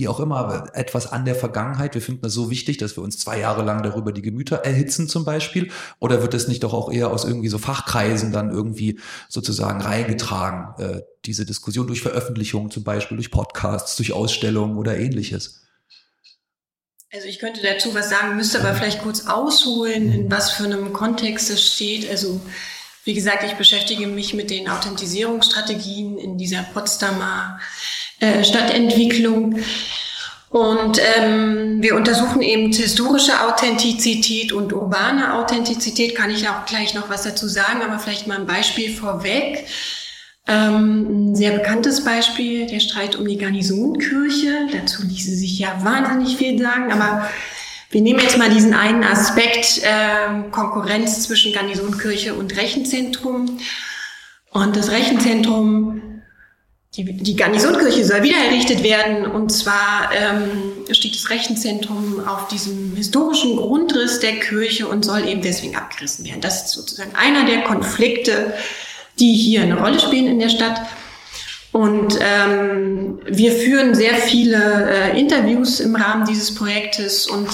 [0.00, 1.94] wie auch immer, etwas an der Vergangenheit.
[1.94, 5.08] Wir finden das so wichtig, dass wir uns zwei Jahre lang darüber die Gemüter erhitzen
[5.08, 5.70] zum Beispiel.
[5.98, 10.82] Oder wird das nicht doch auch eher aus irgendwie so Fachkreisen dann irgendwie sozusagen reingetragen,
[10.82, 15.60] äh, diese Diskussion durch Veröffentlichungen zum Beispiel, durch Podcasts, durch Ausstellungen oder ähnliches?
[17.12, 20.94] Also ich könnte dazu was sagen, müsste aber vielleicht kurz ausholen, in was für einem
[20.94, 22.08] Kontext es steht.
[22.08, 22.40] Also
[23.04, 27.58] wie gesagt, ich beschäftige mich mit den Authentisierungsstrategien in dieser Potsdamer
[28.20, 29.58] äh, Stadtentwicklung.
[30.50, 36.16] Und ähm, wir untersuchen eben historische Authentizität und urbane Authentizität.
[36.16, 39.66] Kann ich auch gleich noch was dazu sagen, aber vielleicht mal ein Beispiel vorweg.
[40.48, 44.66] Ähm, ein sehr bekanntes Beispiel, der Streit um die Garnisonkirche.
[44.72, 47.28] Dazu ließe sich ja wahnsinnig viel sagen, aber
[47.92, 53.58] Wir nehmen jetzt mal diesen einen Aspekt äh, Konkurrenz zwischen Garnisonkirche und Rechenzentrum.
[54.52, 56.00] Und das Rechenzentrum,
[56.96, 59.24] die, die Garnisonkirche soll wieder errichtet werden.
[59.26, 65.40] Und zwar ähm, steht das Rechenzentrum auf diesem historischen Grundriss der Kirche und soll eben
[65.40, 66.40] deswegen abgerissen werden.
[66.40, 68.52] Das ist sozusagen einer der Konflikte,
[69.20, 70.80] die hier eine Rolle spielen in der Stadt.
[71.72, 77.48] Und ähm, wir führen sehr viele äh, Interviews im Rahmen dieses Projektes und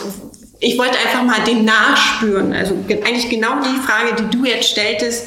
[0.60, 2.54] ich wollte einfach mal dem nachspüren.
[2.54, 5.26] Also eigentlich genau die Frage, die du jetzt stelltest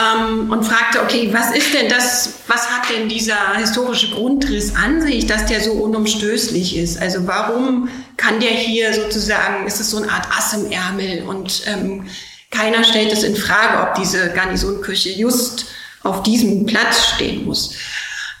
[0.00, 5.00] ähm, und fragte, okay, was ist denn das, was hat denn dieser historische Grundriss an
[5.00, 7.00] sich, dass der so unumstößlich ist?
[7.00, 11.62] Also warum kann der hier sozusagen, ist es so eine Art Ass im Ärmel und
[11.66, 12.06] ähm,
[12.50, 15.66] keiner stellt es in Frage, ob diese Garnisonkirche just
[16.02, 17.74] auf diesem Platz stehen muss.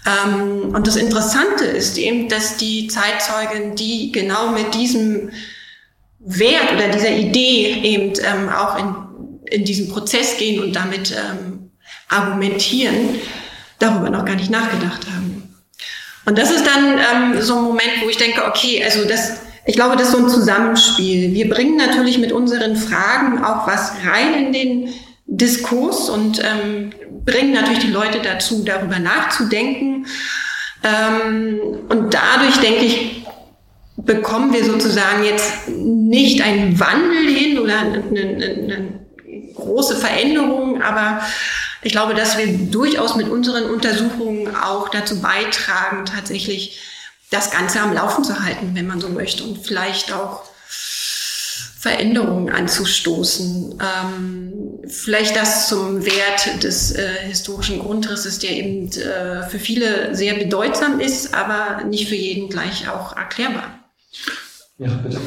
[0.06, 5.30] Ähm, und das Interessante ist eben, dass die Zeitzeugen, die genau mit diesem
[6.18, 8.94] Wert oder dieser Idee eben ähm, auch in,
[9.58, 11.49] in diesen Prozess gehen und damit ähm,
[12.10, 13.20] argumentieren,
[13.78, 15.54] darüber noch gar nicht nachgedacht haben.
[16.26, 19.74] Und das ist dann ähm, so ein Moment, wo ich denke, okay, also das, ich
[19.74, 21.32] glaube, das ist so ein Zusammenspiel.
[21.32, 24.88] Wir bringen natürlich mit unseren Fragen auch was rein in den
[25.26, 26.90] Diskurs und ähm,
[27.24, 30.06] bringen natürlich die Leute dazu, darüber nachzudenken.
[30.82, 33.24] Ähm, und dadurch, denke ich,
[33.96, 39.00] bekommen wir sozusagen jetzt nicht einen Wandel hin oder eine, eine, eine
[39.54, 41.20] große Veränderung, aber
[41.82, 46.80] ich glaube, dass wir durchaus mit unseren Untersuchungen auch dazu beitragen, tatsächlich
[47.30, 50.44] das Ganze am Laufen zu halten, wenn man so möchte und vielleicht auch
[51.80, 53.78] Veränderungen anzustoßen.
[53.80, 54.52] Ähm,
[54.86, 61.00] vielleicht das zum Wert des äh, historischen Grundrisses, der eben äh, für viele sehr bedeutsam
[61.00, 63.78] ist, aber nicht für jeden gleich auch erklärbar.
[64.76, 65.20] Ja, bitte.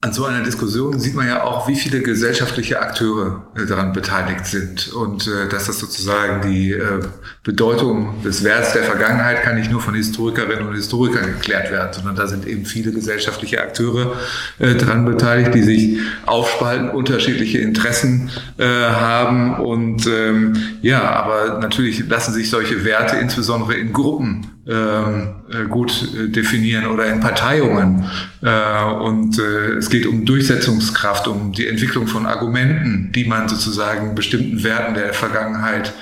[0.00, 4.46] An so einer Diskussion sieht man ja auch, wie viele gesellschaftliche Akteure äh, daran beteiligt
[4.46, 4.92] sind.
[4.92, 7.00] Und äh, dass das sozusagen die äh,
[7.42, 12.14] Bedeutung des Werts der Vergangenheit kann nicht nur von Historikerinnen und Historikern geklärt werden, sondern
[12.14, 14.12] da sind eben viele gesellschaftliche Akteure
[14.60, 19.56] äh, daran beteiligt, die sich aufspalten, unterschiedliche Interessen äh, haben.
[19.56, 26.28] Und ähm, ja, aber natürlich lassen sich solche Werte insbesondere in Gruppen äh, gut äh,
[26.28, 28.04] definieren oder in Parteiungen.
[28.42, 34.62] Äh, und es geht um Durchsetzungskraft, um die Entwicklung von Argumenten, die man sozusagen bestimmten
[34.62, 35.92] Werten der Vergangenheit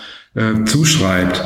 [0.67, 1.43] zuschreibt.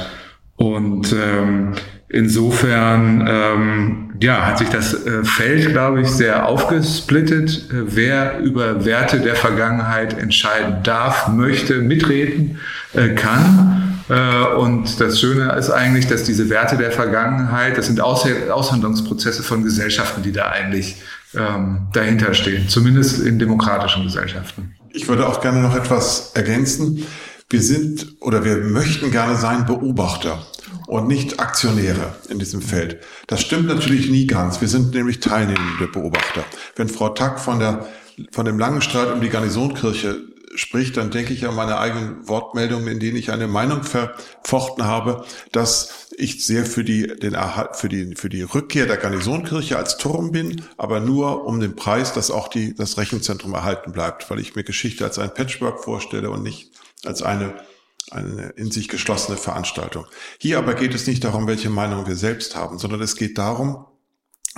[0.56, 1.74] Und ähm,
[2.08, 7.66] insofern ähm, ja, hat sich das Feld, glaube ich, sehr aufgesplittet.
[7.70, 12.58] wer über Werte der Vergangenheit entscheiden darf, möchte, mitreden
[13.14, 13.89] kann.
[14.10, 19.42] Äh, und das Schöne ist eigentlich, dass diese Werte der Vergangenheit, das sind Aus Aushandlungsprozesse
[19.42, 20.96] von Gesellschaften, die da eigentlich
[21.34, 24.74] ähm, dahinter stehen, zumindest in demokratischen Gesellschaften.
[24.92, 27.06] Ich würde auch gerne noch etwas ergänzen.
[27.48, 30.44] Wir sind oder wir möchten gerne sein Beobachter
[30.88, 32.98] und nicht Aktionäre in diesem Feld.
[33.28, 34.60] Das stimmt natürlich nie ganz.
[34.60, 36.44] Wir sind nämlich teilnehmende Beobachter.
[36.74, 37.86] Wenn Frau Tack von der
[38.32, 40.16] von dem langen Streit um die Garnisonkirche
[40.54, 45.24] spricht, dann denke ich an meine eigenen Wortmeldungen, in denen ich eine Meinung verfochten habe,
[45.52, 47.36] dass ich sehr für die, den
[47.72, 52.12] für die, für die Rückkehr der Garnisonkirche als Turm bin, aber nur um den Preis,
[52.12, 56.30] dass auch die, das Rechenzentrum erhalten bleibt, weil ich mir Geschichte als ein Patchwork vorstelle
[56.30, 56.72] und nicht
[57.04, 57.54] als eine,
[58.10, 60.06] eine in sich geschlossene Veranstaltung.
[60.38, 63.86] Hier aber geht es nicht darum, welche Meinung wir selbst haben, sondern es geht darum,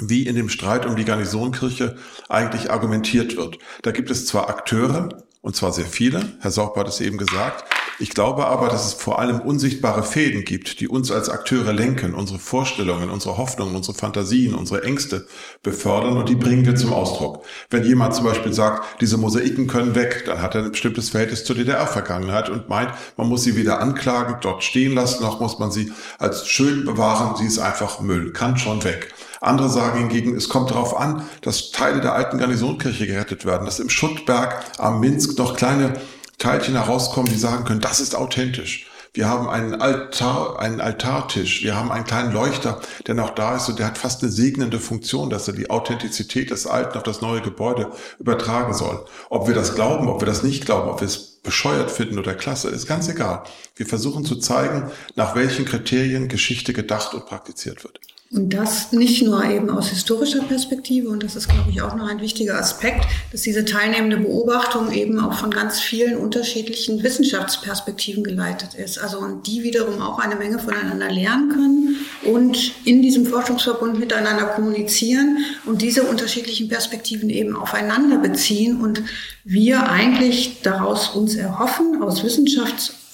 [0.00, 1.96] wie in dem Streit um die Garnisonkirche
[2.30, 3.58] eigentlich argumentiert wird.
[3.82, 6.32] Da gibt es zwar Akteure, und zwar sehr viele.
[6.40, 7.64] Herr Sauch hat es eben gesagt.
[7.98, 12.14] Ich glaube aber, dass es vor allem unsichtbare Fäden gibt, die uns als Akteure lenken,
[12.14, 15.26] unsere Vorstellungen, unsere Hoffnungen, unsere Fantasien, unsere Ängste
[15.62, 17.44] befördern und die bringen wir zum Ausdruck.
[17.70, 21.44] Wenn jemand zum Beispiel sagt, diese Mosaiken können weg, dann hat er ein bestimmtes Verhältnis
[21.44, 25.70] zur DDR-Vergangenheit und meint, man muss sie weder anklagen, dort stehen lassen, noch muss man
[25.70, 29.12] sie als schön bewahren, sie ist einfach Müll, kann schon weg.
[29.42, 33.80] Andere sagen hingegen, es kommt darauf an, dass Teile der alten Garnisonkirche gerettet werden, dass
[33.80, 35.94] im Schuttberg am Minsk noch kleine
[36.38, 38.86] Teilchen herauskommen, die sagen können, das ist authentisch.
[39.14, 41.62] Wir haben einen Altar, einen Altartisch.
[41.62, 44.78] Wir haben einen kleinen Leuchter, der noch da ist und der hat fast eine segnende
[44.78, 49.04] Funktion, dass er die Authentizität des Alten auf das neue Gebäude übertragen soll.
[49.28, 52.34] Ob wir das glauben, ob wir das nicht glauben, ob wir es bescheuert finden oder
[52.34, 53.42] klasse, ist ganz egal.
[53.76, 58.00] Wir versuchen zu zeigen, nach welchen Kriterien Geschichte gedacht und praktiziert wird.
[58.34, 62.08] Und das nicht nur eben aus historischer Perspektive, und das ist, glaube ich, auch noch
[62.08, 68.72] ein wichtiger Aspekt, dass diese teilnehmende Beobachtung eben auch von ganz vielen unterschiedlichen Wissenschaftsperspektiven geleitet
[68.72, 68.96] ist.
[68.96, 74.44] Also und die wiederum auch eine Menge voneinander lernen können und in diesem Forschungsverbund miteinander
[74.46, 79.02] kommunizieren und diese unterschiedlichen Perspektiven eben aufeinander beziehen und
[79.44, 82.22] wir eigentlich daraus uns erhoffen, aus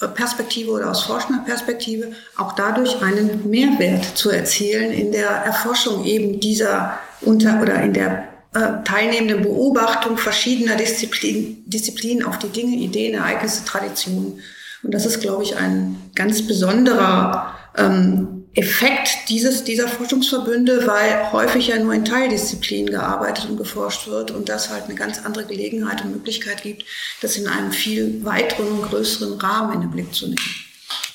[0.01, 6.99] Wissenschaftsperspektive oder aus Forscherperspektive, auch dadurch einen Mehrwert zu erzielen in der Erforschung eben dieser
[7.21, 13.65] unter oder in der äh, teilnehmenden Beobachtung verschiedener Disziplinen, Disziplinen auf die Dinge, Ideen, Ereignisse,
[13.65, 14.41] Traditionen.
[14.83, 21.69] Und das ist, glaube ich, ein ganz besonderer ähm, Effekt dieses, dieser Forschungsverbünde, weil häufig
[21.69, 26.05] ja nur in Teildisziplinen gearbeitet und geforscht wird und das halt eine ganz andere Gelegenheit
[26.05, 26.85] und Möglichkeit gibt,
[27.21, 30.68] das in einem viel weiteren und größeren Rahmen in den Blick zu nehmen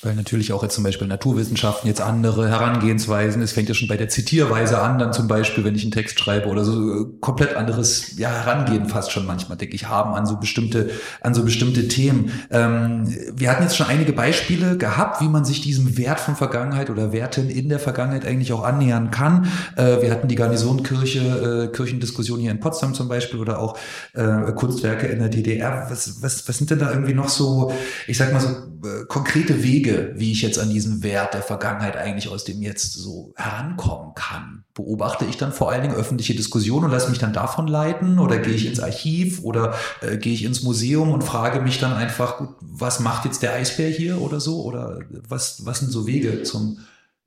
[0.06, 3.98] weil natürlich auch jetzt zum Beispiel Naturwissenschaften jetzt andere Herangehensweisen, es fängt ja schon bei
[3.98, 7.56] der Zitierweise an, dann zum Beispiel, wenn ich einen Text schreibe oder so äh, komplett
[7.56, 10.90] anderes ja, Herangehen fast schon manchmal, denke ich, haben an so bestimmte,
[11.22, 12.32] an so bestimmte Themen.
[12.52, 16.90] Ähm, wir hatten jetzt schon einige Beispiele gehabt, wie man sich diesem Wert von Vergangenheit
[16.90, 19.48] oder Werten in der Vergangenheit eigentlich auch annähern kann.
[19.76, 23.78] Äh, wir hatten die Garnisonkirche, äh, Kirchendiskussion hier in Potsdam zum Beispiel oder auch
[24.14, 25.88] äh, Kunstwerke in der DDR.
[25.90, 27.72] Was, was, was sind denn da irgendwie noch so,
[28.08, 31.42] ich sag mal so, äh, konkrete Wege, Wege, wie ich jetzt an diesen Wert der
[31.42, 34.66] Vergangenheit eigentlich aus dem Jetzt so herankommen kann.
[34.74, 38.40] Beobachte ich dann vor allen Dingen öffentliche Diskussionen und lasse mich dann davon leiten oder
[38.40, 42.38] gehe ich ins Archiv oder äh, gehe ich ins Museum und frage mich dann einfach,
[42.38, 46.44] gut, was macht jetzt der Eisbär hier oder so oder was, was sind so Wege
[46.44, 46.80] zum,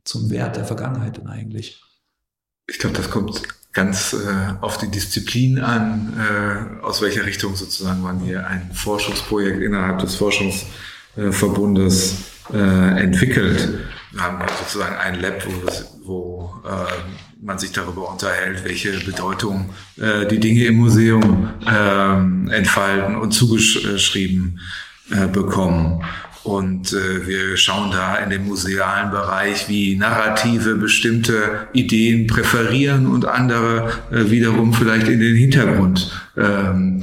[0.04, 1.82] zum Wert der Vergangenheit denn eigentlich?
[2.68, 8.02] Ich glaube, das kommt ganz äh, auf die Disziplin an, äh, aus welcher Richtung sozusagen
[8.02, 13.68] man hier ein Forschungsprojekt innerhalb des Forschungsverbundes äh, entwickelt.
[14.12, 16.92] Wir haben sozusagen ein Lab, wo, wo äh,
[17.42, 24.60] man sich darüber unterhält, welche Bedeutung äh, die Dinge im Museum äh, entfalten und zugeschrieben
[25.10, 26.02] äh, bekommen.
[26.46, 33.26] Und äh, wir schauen da in dem musealen Bereich, wie Narrative bestimmte Ideen präferieren und
[33.26, 37.02] andere äh, wiederum vielleicht in den Hintergrund ähm,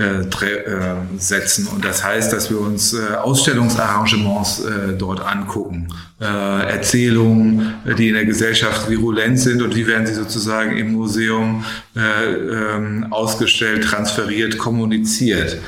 [0.00, 1.66] äh, äh, setzen.
[1.66, 8.14] Und das heißt, dass wir uns äh, Ausstellungsarrangements äh, dort angucken, äh, Erzählungen, die in
[8.14, 14.56] der Gesellschaft virulent sind und wie werden sie sozusagen im Museum äh, ähm, ausgestellt, transferiert,
[14.56, 15.58] kommuniziert.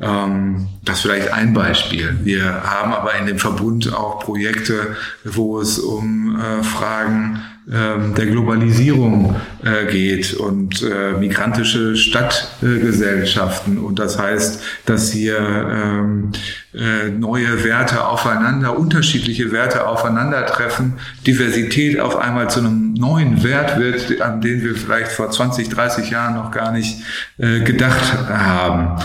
[0.00, 2.18] Ähm, das ist vielleicht ein Beispiel.
[2.22, 8.26] Wir haben aber in dem Verbund auch Projekte, wo es um äh, Fragen ähm, der
[8.26, 13.78] Globalisierung äh, geht und äh, migrantische Stadtgesellschaften.
[13.78, 16.32] und das heißt, dass hier ähm,
[16.74, 24.20] äh, neue Werte aufeinander, unterschiedliche Werte aufeinandertreffen, Diversität auf einmal zu einem neuen Wert wird,
[24.20, 26.96] an den wir vielleicht vor 20, 30 Jahren noch gar nicht
[27.38, 28.98] äh, gedacht haben.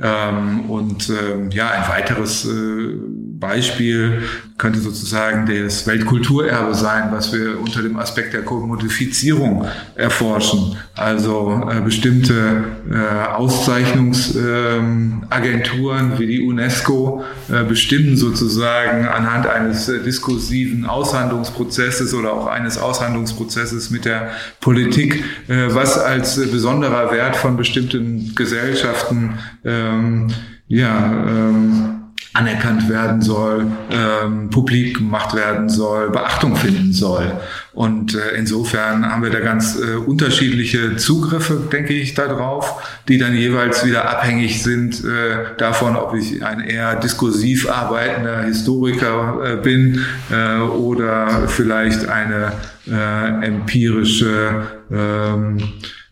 [0.00, 2.96] Ähm, und ähm, ja, ein weiteres äh,
[3.42, 4.22] Beispiel
[4.56, 10.76] könnte sozusagen das Weltkulturerbe sein, was wir unter dem Aspekt der Kommodifizierung erforschen.
[10.94, 12.96] Also äh, bestimmte äh,
[13.34, 22.78] Auszeichnungsagenturen wie die UNESCO äh, bestimmen sozusagen anhand eines äh, diskursiven Aushandlungsprozesses oder auch eines
[22.78, 30.28] Aushandlungsprozesses mit der Politik, äh, was als besonderer Wert von bestimmten Gesellschaften ähm,
[30.68, 32.01] ja, ähm,
[32.34, 37.30] anerkannt werden soll, ähm, publik gemacht werden soll, Beachtung finden soll.
[37.74, 43.34] Und äh, insofern haben wir da ganz äh, unterschiedliche Zugriffe, denke ich, darauf, die dann
[43.34, 50.02] jeweils wieder abhängig sind äh, davon, ob ich ein eher diskursiv arbeitender Historiker äh, bin
[50.30, 52.52] äh, oder vielleicht eine
[52.90, 55.60] äh, empirische äh,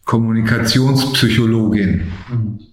[0.04, 2.12] Kommunikationspsychologin.
[2.28, 2.69] Mhm.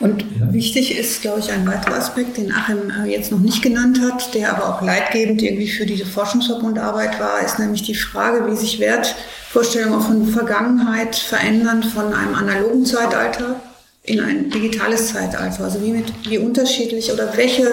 [0.00, 0.52] Und ja.
[0.52, 4.32] wichtig ist, glaube ich, ein weiterer Aspekt, den Achim äh, jetzt noch nicht genannt hat,
[4.32, 8.78] der aber auch leitgebend irgendwie für diese Forschungsverbundarbeit war, ist nämlich die Frage, wie sich
[8.78, 13.60] Wertvorstellungen von Vergangenheit verändern von einem analogen Zeitalter
[14.04, 15.64] in ein digitales Zeitalter.
[15.64, 17.72] Also wie, mit, wie unterschiedlich oder welche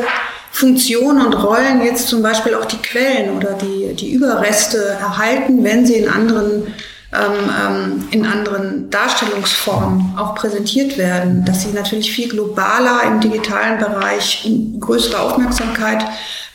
[0.52, 5.86] Funktionen und Rollen jetzt zum Beispiel auch die Quellen oder die, die Überreste erhalten, wenn
[5.86, 6.74] sie in anderen
[7.16, 13.80] ähm, ähm, in anderen Darstellungsformen auch präsentiert werden, dass sie natürlich viel globaler im digitalen
[13.80, 14.50] Bereich
[14.80, 16.06] größere Aufmerksamkeit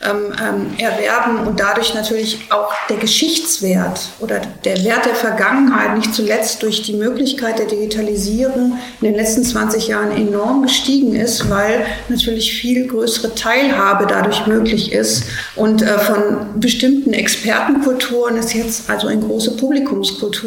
[0.03, 6.15] ähm, ähm, erwerben und dadurch natürlich auch der Geschichtswert oder der Wert der Vergangenheit nicht
[6.15, 11.85] zuletzt durch die Möglichkeit der Digitalisierung in den letzten 20 Jahren enorm gestiegen ist, weil
[12.09, 19.07] natürlich viel größere Teilhabe dadurch möglich ist und äh, von bestimmten Expertenkulturen es jetzt also
[19.07, 19.55] in große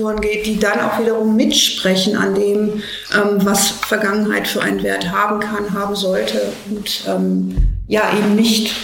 [0.04, 5.10] Publikumskulturen geht, die dann auch wiederum mitsprechen an dem, ähm, was Vergangenheit für einen Wert
[5.10, 7.56] haben kann, haben sollte und ähm,
[7.88, 8.74] ja eben nicht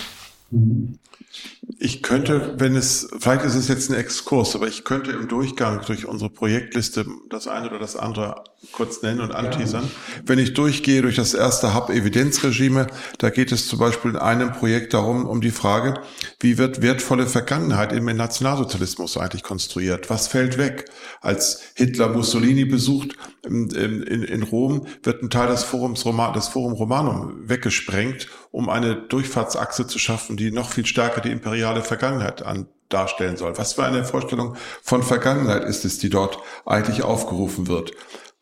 [1.83, 5.81] Ich könnte, wenn es, vielleicht ist es jetzt ein Exkurs, aber ich könnte im Durchgang
[5.87, 9.85] durch unsere Projektliste das eine oder das andere kurz nennen und anteasern.
[9.85, 10.23] Ja.
[10.27, 14.93] Wenn ich durchgehe durch das erste Hub-Evidenzregime, da geht es zum Beispiel in einem Projekt
[14.93, 15.95] darum, um die Frage,
[16.39, 20.11] wie wird wertvolle Vergangenheit im Nationalsozialismus eigentlich konstruiert?
[20.11, 20.85] Was fällt weg?
[21.23, 26.73] Als Hitler Mussolini besucht in, in, Rom, wird ein Teil des Forums Roman, des Forum
[26.73, 32.67] Romanum weggesprengt, um eine Durchfahrtsachse zu schaffen, die noch viel stärker die imperiale Vergangenheit an
[32.91, 33.57] darstellen soll.
[33.57, 37.93] Was für eine Vorstellung von Vergangenheit ist es, die dort eigentlich aufgerufen wird?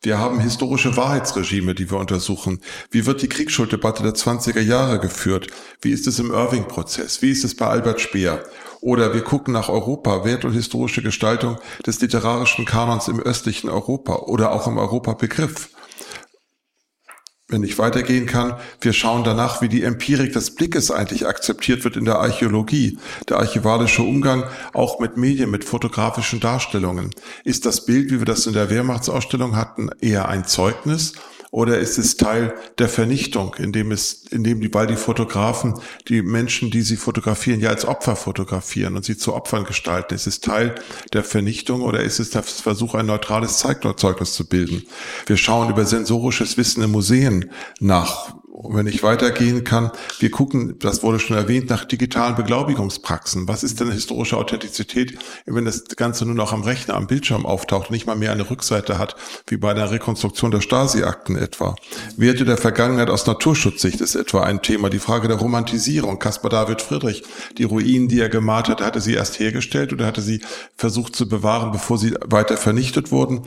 [0.00, 2.60] Wir haben historische Wahrheitsregime, die wir untersuchen.
[2.90, 5.48] Wie wird die Kriegsschulddebatte der 20er Jahre geführt?
[5.80, 7.20] Wie ist es im Irving-Prozess?
[7.20, 8.44] Wie ist es bei Albert Speer?
[8.80, 14.16] Oder wir gucken nach Europa, Wert und historische Gestaltung des literarischen Kanons im östlichen Europa
[14.16, 15.70] oder auch im Europabegriff
[17.50, 21.96] wenn ich weitergehen kann, wir schauen danach, wie die Empirik des Blickes eigentlich akzeptiert wird
[21.96, 22.98] in der Archäologie.
[23.28, 27.10] Der archivalische Umgang auch mit Medien, mit fotografischen Darstellungen.
[27.44, 31.14] Ist das Bild, wie wir das in der Wehrmachtsausstellung hatten, eher ein Zeugnis
[31.50, 35.74] oder ist es Teil der Vernichtung, indem es, indem die, weil die Fotografen
[36.08, 40.14] die Menschen, die sie fotografieren, ja als Opfer fotografieren und sie zu Opfern gestalten?
[40.14, 40.74] Ist es Teil
[41.12, 44.82] der Vernichtung oder ist es der Versuch, ein neutrales Zeitzeugnis zu bilden?
[45.26, 50.80] Wir schauen über sensorisches Wissen in Museen nach und wenn ich weitergehen kann, wir gucken,
[50.80, 53.46] das wurde schon erwähnt, nach digitalen Beglaubigungspraxen.
[53.46, 55.16] Was ist denn historische Authentizität,
[55.46, 58.98] wenn das Ganze nur noch am Rechner, am Bildschirm auftaucht, nicht mal mehr eine Rückseite
[58.98, 59.14] hat,
[59.46, 61.76] wie bei der Rekonstruktion der Stasi-Akten etwa?
[62.16, 64.90] Werte der Vergangenheit aus Naturschutzsicht ist etwa ein Thema.
[64.90, 66.18] Die Frage der Romantisierung.
[66.18, 67.22] Caspar David Friedrich,
[67.58, 70.40] die Ruinen, die er gemalt hat, hatte sie erst hergestellt oder hatte sie
[70.76, 73.42] versucht zu bewahren, bevor sie weiter vernichtet wurden?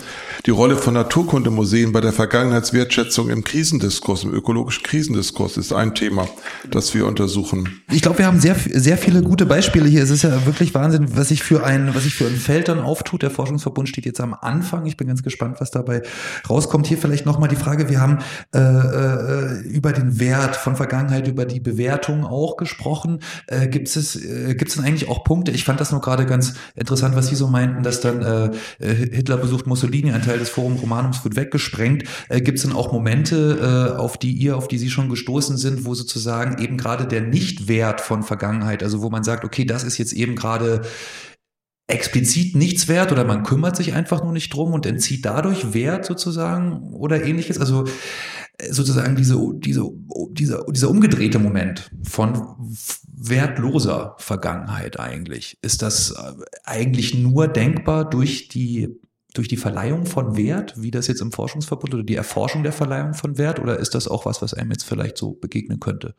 [0.45, 5.95] Die Rolle von Naturkundemuseen bei der Vergangenheitswertschätzung im Krisendiskurs, im ökologischen Krisendiskurs, Krisendiskurs ist ein
[5.95, 6.27] Thema,
[6.69, 7.81] das wir untersuchen.
[7.91, 10.03] Ich glaube, wir haben sehr, sehr viele gute Beispiele hier.
[10.03, 12.79] Es ist ja wirklich Wahnsinn, was sich für ein, was sich für ein Feld dann
[12.79, 13.23] auftut.
[13.23, 14.85] Der Forschungsverbund steht jetzt am Anfang.
[14.85, 16.03] Ich bin ganz gespannt, was dabei
[16.47, 16.85] rauskommt.
[16.85, 17.89] Hier vielleicht nochmal die Frage.
[17.89, 18.19] Wir haben
[18.53, 23.21] äh, äh, über den Wert von Vergangenheit, über die Bewertung auch gesprochen.
[23.47, 25.49] Äh, gibt es, äh, gibt es denn eigentlich auch Punkte?
[25.49, 29.37] Ich fand das nur gerade ganz interessant, was Sie so meinten, dass dann äh, Hitler
[29.37, 32.03] besucht Mussolini, ein Teil des Forum Romanums wird weggesprengt.
[32.29, 35.57] Äh, gibt es denn auch Momente, äh, auf die ihr, auf die Sie schon gestoßen
[35.57, 39.83] sind, wo sozusagen eben gerade der Nichtwert von Vergangenheit, also wo man sagt, okay, das
[39.83, 40.81] ist jetzt eben gerade
[41.87, 46.05] explizit nichts wert oder man kümmert sich einfach nur nicht drum und entzieht dadurch Wert
[46.05, 47.57] sozusagen oder ähnliches.
[47.57, 47.85] Also
[48.57, 49.89] äh, sozusagen diese, diese,
[50.31, 52.55] dieser, dieser umgedrehte Moment von
[53.13, 55.57] wertloser Vergangenheit eigentlich.
[55.61, 59.00] Ist das äh, eigentlich nur denkbar durch die
[59.33, 63.13] durch die Verleihung von Wert, wie das jetzt im Forschungsverbund oder die Erforschung der Verleihung
[63.13, 66.15] von Wert, oder ist das auch was, was einem jetzt vielleicht so begegnen könnte?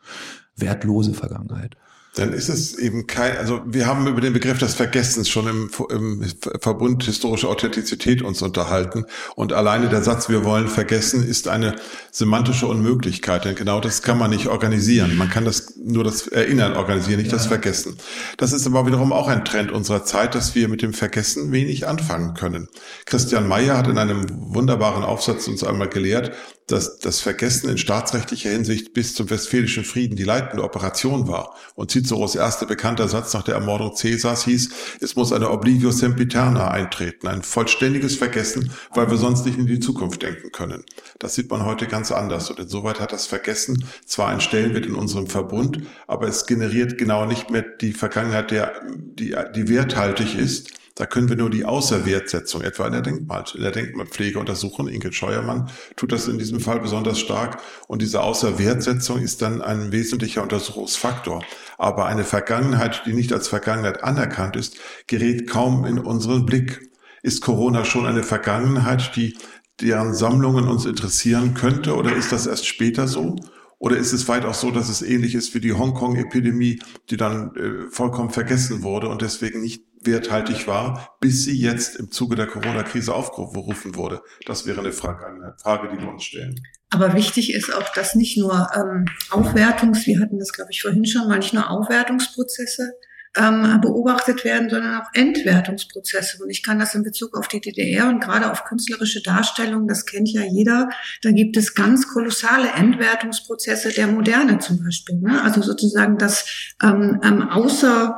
[0.57, 1.77] Wertlose Vergangenheit
[2.15, 5.71] dann ist es eben kein, also wir haben über den Begriff des Vergessens schon im,
[5.89, 6.27] im
[6.61, 11.75] Verbund historische Authentizität uns unterhalten und alleine der Satz, wir wollen vergessen, ist eine
[12.11, 15.17] semantische Unmöglichkeit, denn genau das kann man nicht organisieren.
[15.17, 17.39] Man kann das nur das Erinnern organisieren, nicht ja.
[17.39, 17.97] das Vergessen.
[18.37, 21.89] Das ist aber wiederum auch ein Trend unserer Zeit, dass wir mit dem Vergessen wenig
[21.89, 22.69] anfangen können.
[23.07, 26.33] Christian Mayer hat in einem wunderbaren Aufsatz uns einmal gelehrt,
[26.67, 31.55] dass das Vergessen in staatsrechtlicher Hinsicht bis zum Westfälischen Frieden die leitende Operation war.
[31.75, 34.71] Und Ciceros erster bekannter Satz nach der Ermordung Caesars hieß,
[35.01, 39.81] es muss eine Oblivio sempiterna eintreten, ein vollständiges Vergessen, weil wir sonst nicht in die
[39.81, 40.85] Zukunft denken können.
[41.19, 42.51] Das sieht man heute ganz anders.
[42.51, 47.27] Und insoweit hat das Vergessen zwar einen Stellenwert in unserem Verbund, aber es generiert genau
[47.27, 52.63] nicht mehr die Vergangenheit, der, die, die werthaltig ist, da können wir nur die Außerwertsetzung
[52.63, 54.89] etwa in der, Denkmal, in der Denkmalpflege untersuchen.
[54.89, 57.63] Inge Scheuermann tut das in diesem Fall besonders stark.
[57.89, 61.43] Und diese Außerwertsetzung ist dann ein wesentlicher Untersuchungsfaktor.
[61.79, 64.77] Aber eine Vergangenheit, die nicht als Vergangenheit anerkannt ist,
[65.07, 66.91] gerät kaum in unseren Blick.
[67.23, 69.37] Ist Corona schon eine Vergangenheit, die
[69.81, 73.37] deren Sammlungen uns interessieren könnte, oder ist das erst später so?
[73.83, 77.51] Oder ist es weit auch so, dass es ähnlich ist wie die Hongkong-Epidemie, die dann
[77.57, 82.47] äh, vollkommen vergessen wurde und deswegen nicht werthaltig war, bis sie jetzt im Zuge der
[82.47, 84.23] Corona-Krise aufgerufen wurde?
[84.47, 86.55] Das wäre eine Frage, eine Frage, die wir uns stellen.
[86.91, 91.05] Aber wichtig ist auch, dass nicht nur ähm, Aufwertungs, wir hatten das, glaube ich, vorhin
[91.05, 92.93] schon mal, nicht nur Aufwertungsprozesse
[93.37, 96.43] ähm, beobachtet werden, sondern auch Entwertungsprozesse.
[96.43, 100.05] Und ich kann das in Bezug auf die DDR und gerade auf künstlerische Darstellungen, das
[100.05, 100.91] kennt ja jeder,
[101.23, 105.17] da gibt es ganz kolossale Entwertungsprozesse der Moderne zum Beispiel.
[105.17, 105.43] Ne?
[105.43, 108.17] Also sozusagen das ähm, ähm, außer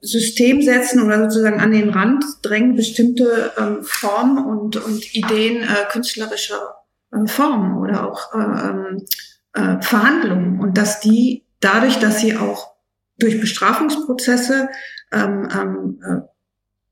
[0.00, 5.88] System setzen oder sozusagen an den Rand drängen bestimmte ähm, Formen und, und Ideen äh,
[5.90, 6.76] künstlerischer
[7.10, 9.06] äh, Formen oder auch äh, ähm,
[9.54, 12.73] äh, Verhandlungen und dass die dadurch, dass sie auch
[13.18, 14.68] durch Bestrafungsprozesse
[15.12, 16.20] ähm, ähm, äh,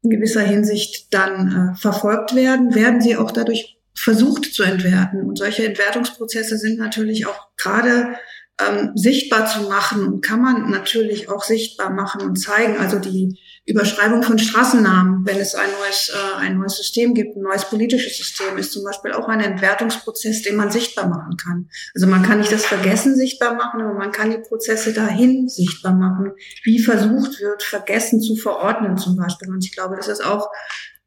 [0.02, 5.22] in gewisser Hinsicht dann äh, verfolgt werden, werden sie auch dadurch versucht zu entwerten.
[5.22, 8.16] Und solche Entwertungsprozesse sind natürlich auch gerade
[8.60, 12.78] ähm, sichtbar zu machen und kann man natürlich auch sichtbar machen und zeigen.
[12.78, 17.42] Also die Überschreibung von Straßennamen, wenn es ein neues, äh, ein neues System gibt, ein
[17.42, 21.68] neues politisches System, ist zum Beispiel auch ein Entwertungsprozess, den man sichtbar machen kann.
[21.94, 25.94] Also man kann nicht das Vergessen sichtbar machen, aber man kann die Prozesse dahin sichtbar
[25.94, 26.32] machen,
[26.64, 29.48] wie versucht wird, Vergessen zu verordnen zum Beispiel.
[29.50, 30.48] Und ich glaube, das ist auch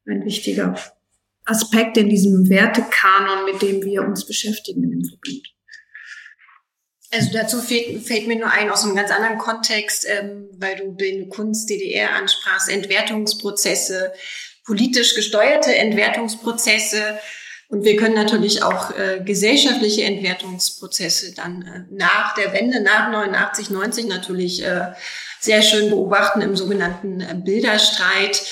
[0.07, 0.75] ein wichtiger
[1.43, 5.54] Aspekt in diesem Wertekanon, mit dem wir uns beschäftigen in dem Verbund.
[7.11, 10.91] Also dazu fällt, fällt, mir nur ein aus einem ganz anderen Kontext, ähm, weil du
[10.91, 14.11] den Kunst DDR ansprachst, Entwertungsprozesse,
[14.65, 17.19] politisch gesteuerte Entwertungsprozesse.
[17.67, 23.69] Und wir können natürlich auch äh, gesellschaftliche Entwertungsprozesse dann äh, nach der Wende, nach 89,
[23.69, 24.93] 90 natürlich äh,
[25.39, 28.43] sehr schön beobachten im sogenannten äh, Bilderstreit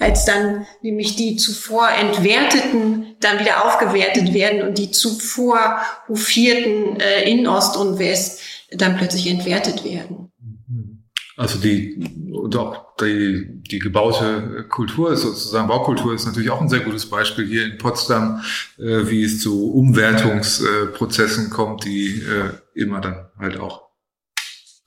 [0.00, 7.30] als dann nämlich die zuvor Entwerteten dann wieder aufgewertet werden und die zuvor Hofierten äh,
[7.30, 8.40] in Ost und West
[8.72, 10.32] dann plötzlich entwertet werden.
[11.36, 12.02] Also die,
[12.56, 17.64] auch die, die gebaute Kultur, sozusagen Baukultur ist natürlich auch ein sehr gutes Beispiel hier
[17.64, 18.42] in Potsdam,
[18.78, 23.89] äh, wie es zu Umwertungsprozessen kommt, die äh, immer dann halt auch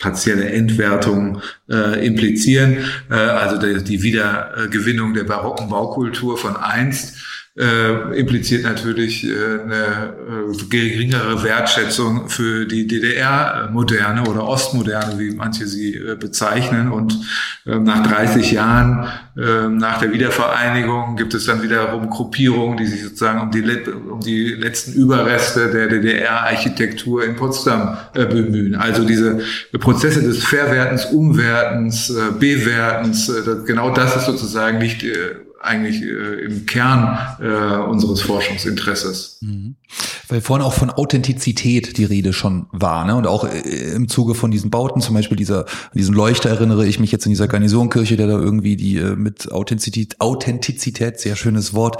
[0.03, 2.77] partielle Entwertung äh, implizieren,
[3.09, 7.15] äh, also die, die Wiedergewinnung der barocken Baukultur von einst
[7.55, 10.15] äh, impliziert natürlich äh, eine
[10.51, 16.91] äh, geringere Wertschätzung für die DDR-Moderne oder Ostmoderne, wie manche sie äh, bezeichnen.
[16.91, 17.15] Und
[17.67, 23.03] äh, nach 30 Jahren äh, nach der Wiedervereinigung gibt es dann wiederum Gruppierungen, die sich
[23.03, 23.61] sozusagen um die,
[24.09, 28.73] um die letzten Überreste der DDR-Architektur in Potsdam äh, bemühen.
[28.73, 29.41] Also diese
[29.79, 36.45] Prozesse des Verwertens, Umwertens, äh, Bewertens, äh, genau das ist sozusagen nicht äh, eigentlich äh,
[36.45, 39.37] im Kern äh, unseres Forschungsinteresses.
[39.41, 39.75] Mhm.
[40.27, 43.15] Weil vorhin auch von Authentizität die Rede schon war, ne?
[43.15, 46.99] Und auch äh, im Zuge von diesen Bauten, zum Beispiel dieser, diesen Leuchter erinnere ich
[46.99, 51.73] mich jetzt in dieser Garnisonkirche, der da irgendwie die äh, mit Authentizität, Authentizität, sehr schönes
[51.73, 51.97] Wort,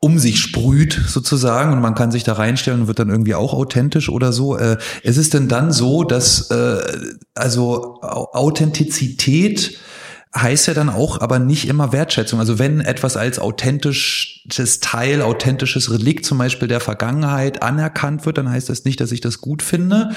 [0.00, 3.52] um sich sprüht sozusagen und man kann sich da reinstellen und wird dann irgendwie auch
[3.52, 4.56] authentisch oder so.
[4.56, 6.80] Äh, es ist denn dann so, dass äh,
[7.34, 9.78] also Authentizität
[10.36, 12.38] heißt ja dann auch aber nicht immer Wertschätzung.
[12.38, 18.50] Also wenn etwas als authentisches Teil, authentisches Relikt zum Beispiel der Vergangenheit anerkannt wird, dann
[18.50, 20.10] heißt das nicht, dass ich das gut finde,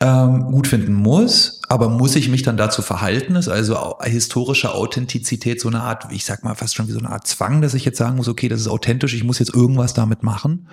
[0.00, 3.34] ähm, gut finden muss, aber muss ich mich dann dazu verhalten?
[3.34, 7.10] Ist also historische Authentizität so eine Art, ich sag mal fast schon wie so eine
[7.10, 9.92] Art Zwang, dass ich jetzt sagen muss, okay, das ist authentisch, ich muss jetzt irgendwas
[9.92, 10.68] damit machen?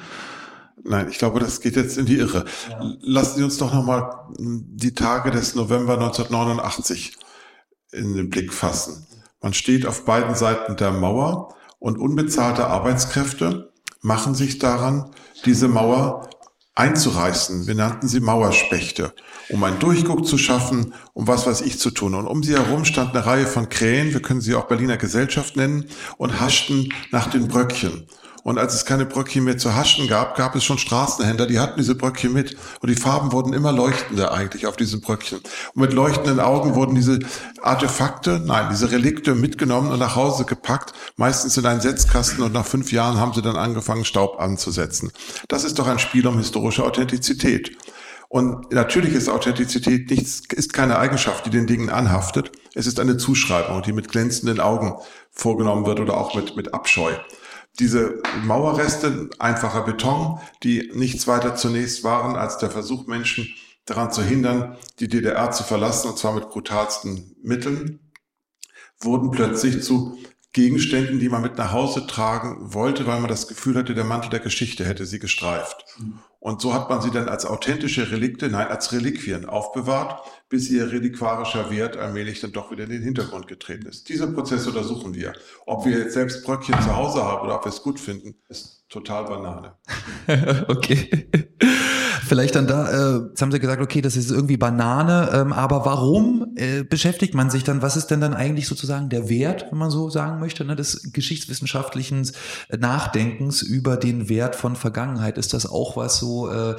[0.87, 2.45] Nein, ich glaube, das geht jetzt in die Irre.
[2.69, 2.93] Ja.
[3.01, 7.13] Lassen Sie uns doch nochmal die Tage des November 1989
[7.95, 9.07] in den Blick fassen.
[9.41, 13.71] Man steht auf beiden Seiten der Mauer und unbezahlte Arbeitskräfte
[14.01, 15.11] machen sich daran,
[15.45, 16.29] diese Mauer
[16.75, 17.67] einzureißen.
[17.67, 19.13] Wir nannten sie Mauerspechte,
[19.49, 22.13] um einen Durchguck zu schaffen, um was weiß ich zu tun.
[22.15, 25.55] Und um sie herum stand eine Reihe von Krähen, wir können sie auch Berliner Gesellschaft
[25.55, 25.85] nennen,
[26.17, 28.07] und haschten nach den Bröckchen.
[28.45, 31.79] Und als es keine Bröckchen mehr zu haschen gab, gab es schon Straßenhändler, die hatten
[31.79, 32.55] diese Bröckchen mit.
[32.79, 35.39] Und die Farben wurden immer leuchtender eigentlich auf diesen Bröckchen.
[35.73, 37.17] Und mit leuchtenden Augen wurden diese
[37.63, 42.43] Artefakte, nein, diese Relikte mitgenommen und nach Hause gepackt, meistens in einen Setzkasten.
[42.43, 45.11] Und nach fünf Jahren haben sie dann angefangen, Staub anzusetzen.
[45.47, 47.75] Das ist doch ein Spiel um historische Authentizität.
[48.29, 52.51] Und natürlich ist Authentizität nichts, ist keine Eigenschaft, die den Dingen anhaftet.
[52.75, 54.93] Es ist eine Zuschreibung, die mit glänzenden Augen
[55.31, 57.11] vorgenommen wird oder auch mit, mit Abscheu
[57.79, 63.53] diese Mauerreste, einfacher Beton, die nichts weiter zunächst waren als der Versuch, Menschen
[63.85, 67.99] daran zu hindern, die DDR zu verlassen, und zwar mit brutalsten Mitteln,
[68.99, 70.17] wurden plötzlich zu
[70.55, 74.29] Gegenständen, die man mit nach Hause tragen wollte, weil man das Gefühl hatte, der Mantel
[74.29, 75.83] der Geschichte hätte sie gestreift.
[76.39, 80.93] Und so hat man sie dann als authentische Relikte, nein, als Reliquien aufbewahrt, bis ihr
[80.93, 84.07] reliquarischer Wert allmählich dann doch wieder in den Hintergrund getreten ist.
[84.07, 85.33] Diese Prozesse untersuchen wir.
[85.65, 88.85] Ob wir jetzt selbst Bröckchen zu Hause haben oder ob wir es gut finden, ist
[88.87, 89.75] total Banane.
[90.69, 91.29] okay.
[92.25, 95.85] Vielleicht dann da, äh, jetzt haben Sie gesagt, okay, das ist irgendwie Banane, ähm, aber
[95.85, 99.77] warum äh, beschäftigt man sich dann, was ist denn dann eigentlich sozusagen der Wert, wenn
[99.77, 102.29] man so sagen möchte, ne, des geschichtswissenschaftlichen
[102.77, 105.37] Nachdenkens über den Wert von Vergangenheit?
[105.37, 106.75] Ist das auch was so, äh,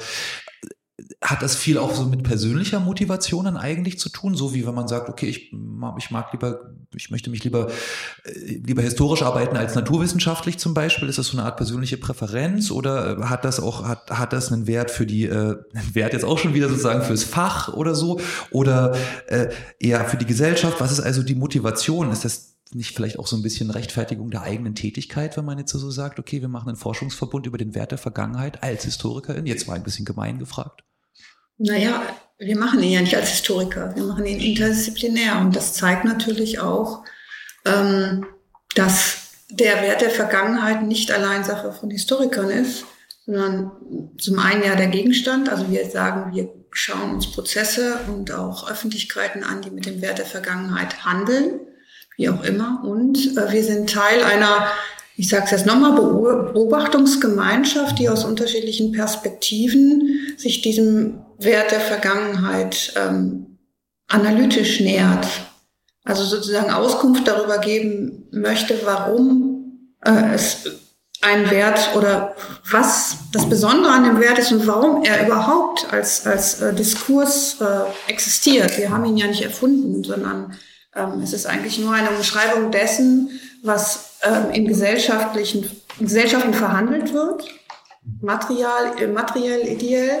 [1.21, 4.73] hat das viel auch so mit persönlicher Motivation dann eigentlich zu tun, so wie wenn
[4.73, 5.51] man sagt, okay, ich,
[5.97, 7.69] ich mag lieber ich möchte mich lieber,
[8.23, 11.09] äh, lieber historisch arbeiten als naturwissenschaftlich zum Beispiel?
[11.09, 14.51] Ist das so eine Art persönliche Präferenz oder äh, hat das auch, hat, hat das
[14.51, 15.57] einen Wert für die, äh,
[15.93, 18.19] Wert jetzt auch schon wieder sozusagen fürs Fach oder so?
[18.51, 18.95] Oder
[19.27, 20.79] äh, eher für die Gesellschaft?
[20.79, 22.11] Was ist also die Motivation?
[22.11, 25.71] Ist das nicht vielleicht auch so ein bisschen Rechtfertigung der eigenen Tätigkeit, wenn man jetzt
[25.71, 29.45] so sagt, okay, wir machen einen Forschungsverbund über den Wert der Vergangenheit als Historikerin?
[29.45, 30.83] Jetzt war ein bisschen gemein gefragt.
[31.57, 32.03] Naja,
[32.37, 36.59] wir machen ihn ja nicht als Historiker, wir machen ihn interdisziplinär und das zeigt natürlich
[36.59, 37.03] auch,
[37.65, 38.25] ähm,
[38.75, 42.85] dass der Wert der Vergangenheit nicht allein Sache von Historikern ist,
[43.25, 43.71] sondern
[44.19, 49.43] zum einen ja der Gegenstand, also wir sagen, wir schauen uns Prozesse und auch Öffentlichkeiten
[49.43, 51.61] an, die mit dem Wert der Vergangenheit handeln
[52.17, 52.81] wie auch immer.
[52.83, 54.67] Und äh, wir sind Teil einer,
[55.15, 62.91] ich sage es jetzt nochmal, Beobachtungsgemeinschaft, die aus unterschiedlichen Perspektiven sich diesem Wert der Vergangenheit
[62.97, 63.57] ähm,
[64.07, 65.27] analytisch nähert.
[66.03, 70.65] Also sozusagen Auskunft darüber geben möchte, warum äh, es
[71.21, 72.35] ein Wert oder
[72.69, 77.57] was das Besondere an dem Wert ist und warum er überhaupt als, als äh, Diskurs
[77.59, 78.77] äh, existiert.
[78.77, 80.55] Wir haben ihn ja nicht erfunden, sondern
[80.97, 85.69] ähm, es ist eigentlich nur eine Umschreibung dessen, was ähm, in gesellschaftlichen
[85.99, 87.45] in Gesellschaften verhandelt wird,
[88.21, 90.19] material, äh, materiell, ideell.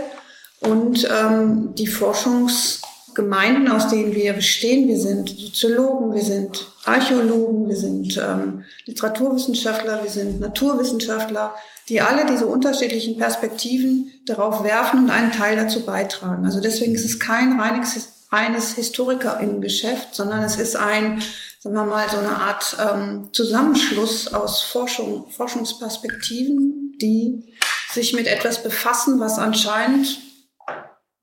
[0.59, 7.75] Und ähm, die Forschungsgemeinden, aus denen wir bestehen, wir sind Soziologen, wir sind Archäologen, wir
[7.75, 11.53] sind ähm, Literaturwissenschaftler, wir sind Naturwissenschaftler,
[11.89, 16.43] die alle diese unterschiedlichen Perspektiven darauf werfen und einen Teil dazu beitragen.
[16.45, 21.21] Also deswegen ist es kein reines reines Historikerinnengeschäft, sondern es ist ein,
[21.59, 27.53] sagen wir mal, so eine Art ähm, Zusammenschluss aus Forschung, Forschungsperspektiven, die
[27.91, 30.19] sich mit etwas befassen, was anscheinend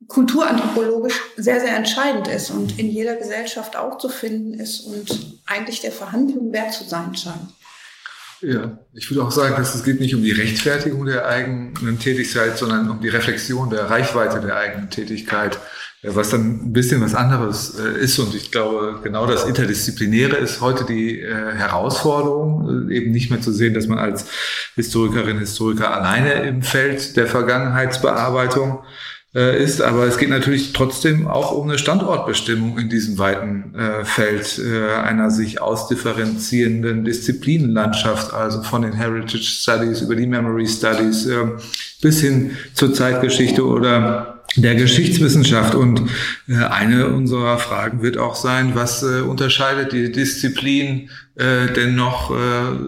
[0.08, 5.80] kulturanthropologisch sehr, sehr entscheidend ist und in jeder Gesellschaft auch zu finden ist und eigentlich
[5.80, 7.50] der Verhandlung wert zu sein scheint.
[8.40, 12.58] Ja, ich würde auch sagen, dass es geht nicht um die Rechtfertigung der eigenen Tätigkeit,
[12.58, 15.58] sondern um die Reflexion der Reichweite der eigenen Tätigkeit
[16.06, 18.18] was dann ein bisschen was anderes äh, ist.
[18.18, 23.40] Und ich glaube, genau das Interdisziplinäre ist heute die äh, Herausforderung, äh, eben nicht mehr
[23.40, 24.26] zu sehen, dass man als
[24.74, 28.80] Historikerin, Historiker alleine im Feld der Vergangenheitsbearbeitung
[29.32, 29.82] ist.
[29.82, 33.74] Aber es geht natürlich trotzdem auch um eine Standortbestimmung in diesem weiten
[34.04, 34.60] Feld
[35.02, 41.28] einer sich ausdifferenzierenden Disziplinenlandschaft, also von den Heritage Studies über die Memory Studies
[42.00, 45.74] bis hin zur Zeitgeschichte oder der Geschichtswissenschaft.
[45.74, 46.02] Und
[46.48, 52.30] äh, eine unserer Fragen wird auch sein, was äh, unterscheidet die Disziplin äh, denn noch,
[52.30, 52.34] äh,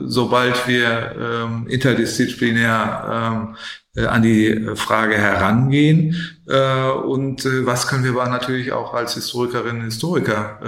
[0.04, 3.56] sobald wir ähm, interdisziplinär ähm,
[3.96, 6.14] äh, an die Frage herangehen?
[6.46, 10.60] Äh, und äh, was können wir aber natürlich auch als Historikerinnen und Historiker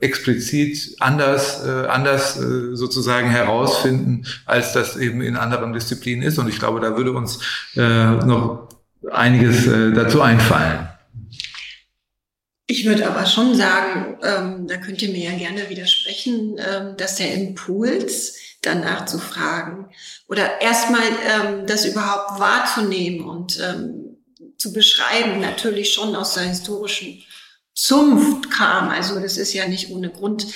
[0.00, 6.38] explizit anders, anders sozusagen herausfinden, als das eben in anderen Disziplinen ist?
[6.38, 7.40] Und ich glaube, da würde uns
[7.74, 8.68] noch
[9.10, 10.88] einiges äh, dazu einfallen.
[12.68, 17.16] Ich würde aber schon sagen, ähm, da könnt ihr mir ja gerne widersprechen, ähm, dass
[17.16, 18.36] der Impuls,
[18.66, 19.88] danach zu fragen
[20.28, 24.18] oder erstmal ähm, das überhaupt wahrzunehmen und ähm,
[24.58, 27.22] zu beschreiben, natürlich schon aus der historischen
[27.74, 28.88] Zunft kam.
[28.88, 30.46] Also das ist ja nicht ohne Grund,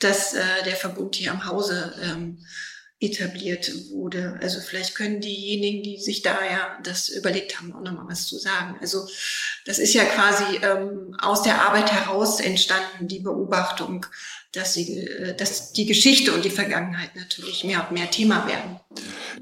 [0.00, 2.38] dass äh, der Verbund hier am Hause ähm,
[3.02, 4.38] etabliert wurde.
[4.40, 8.38] Also vielleicht können diejenigen, die sich da ja das überlegt haben, auch nochmal was zu
[8.38, 8.76] sagen.
[8.80, 9.06] Also
[9.66, 14.06] das ist ja quasi ähm, aus der Arbeit heraus entstanden, die Beobachtung,
[14.52, 18.78] dass, sie, äh, dass die Geschichte und die Vergangenheit natürlich mehr und mehr Thema werden.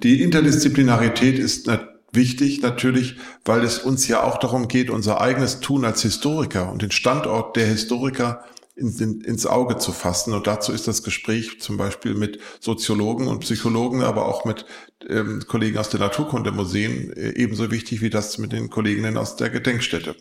[0.02, 1.68] Die Interdisziplinarität ist
[2.12, 6.82] wichtig natürlich, weil es uns ja auch darum geht, unser eigenes Tun als Historiker und
[6.82, 8.44] den Standort der Historiker
[8.74, 10.32] in, in, ins Auge zu fassen.
[10.32, 14.64] Und dazu ist das Gespräch zum Beispiel mit Soziologen und Psychologen, aber auch mit
[15.08, 19.50] ähm, Kollegen aus der Naturkundemuseen äh, ebenso wichtig wie das mit den Kolleginnen aus der
[19.50, 20.16] Gedenkstätte.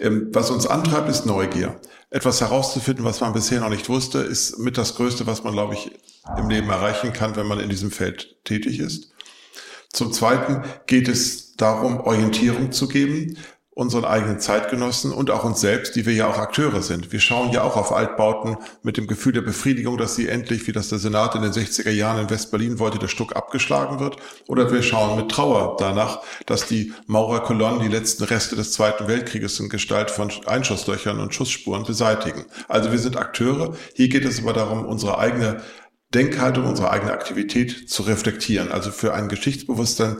[0.00, 1.80] Ähm, was uns antreibt, ist Neugier.
[2.10, 5.74] Etwas herauszufinden, was man bisher noch nicht wusste, ist mit das Größte, was man, glaube
[5.74, 5.90] ich,
[6.38, 9.12] im Leben erreichen kann, wenn man in diesem Feld tätig ist.
[9.92, 13.36] Zum Zweiten geht es darum, Orientierung zu geben
[13.78, 17.12] unseren eigenen Zeitgenossen und auch uns selbst, die wir ja auch Akteure sind.
[17.12, 20.72] Wir schauen ja auch auf Altbauten mit dem Gefühl der Befriedigung, dass sie endlich, wie
[20.72, 24.16] das der Senat in den 60er Jahren in Westberlin wollte, der Stuck abgeschlagen wird.
[24.48, 29.60] Oder wir schauen mit Trauer danach, dass die Maurerkolonnen die letzten Reste des Zweiten Weltkrieges
[29.60, 32.46] in Gestalt von Einschusslöchern und Schussspuren beseitigen.
[32.66, 33.76] Also wir sind Akteure.
[33.94, 35.62] Hier geht es aber darum, unsere eigene
[36.12, 38.72] Denkhaltung, unsere eigene Aktivität zu reflektieren.
[38.72, 40.16] Also für ein Geschichtsbewusstsein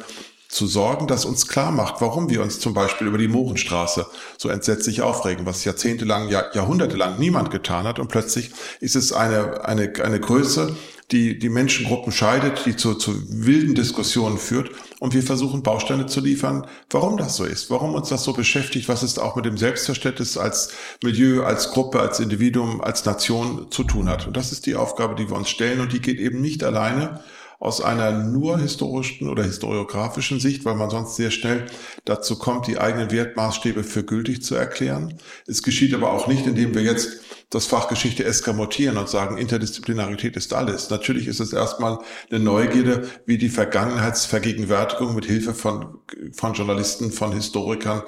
[0.49, 4.07] zu sorgen, dass uns klar macht, warum wir uns zum Beispiel über die Mohrenstraße
[4.39, 7.99] so entsetzlich aufregen, was jahrzehntelang, Jahr, jahrhundertelang niemand getan hat.
[7.99, 10.75] Und plötzlich ist es eine, eine, eine Größe,
[11.11, 14.71] die die Menschengruppen scheidet, die zu, zu wilden Diskussionen führt.
[15.01, 18.89] Und wir versuchen Bausteine zu liefern, warum das so ist, warum uns das so beschäftigt,
[18.89, 20.71] was es auch mit dem Selbstverständnis als
[21.03, 24.27] Milieu, als Gruppe, als Individuum, als Nation zu tun hat.
[24.27, 25.81] Und das ist die Aufgabe, die wir uns stellen.
[25.81, 27.21] Und die geht eben nicht alleine
[27.59, 31.67] aus einer nur historischen oder historiografischen Sicht, weil man sonst sehr schnell
[32.05, 35.19] dazu kommt, die eigenen Wertmaßstäbe für gültig zu erklären.
[35.47, 40.37] Es geschieht aber auch nicht, indem wir jetzt das Fach Geschichte eskamotieren und sagen, Interdisziplinarität
[40.37, 40.91] ist alles.
[40.91, 41.99] Natürlich ist es erstmal
[42.31, 45.99] eine Neugierde, wie die Vergangenheitsvergegenwärtigung mit Hilfe von,
[46.33, 48.03] von Journalisten, von Historikern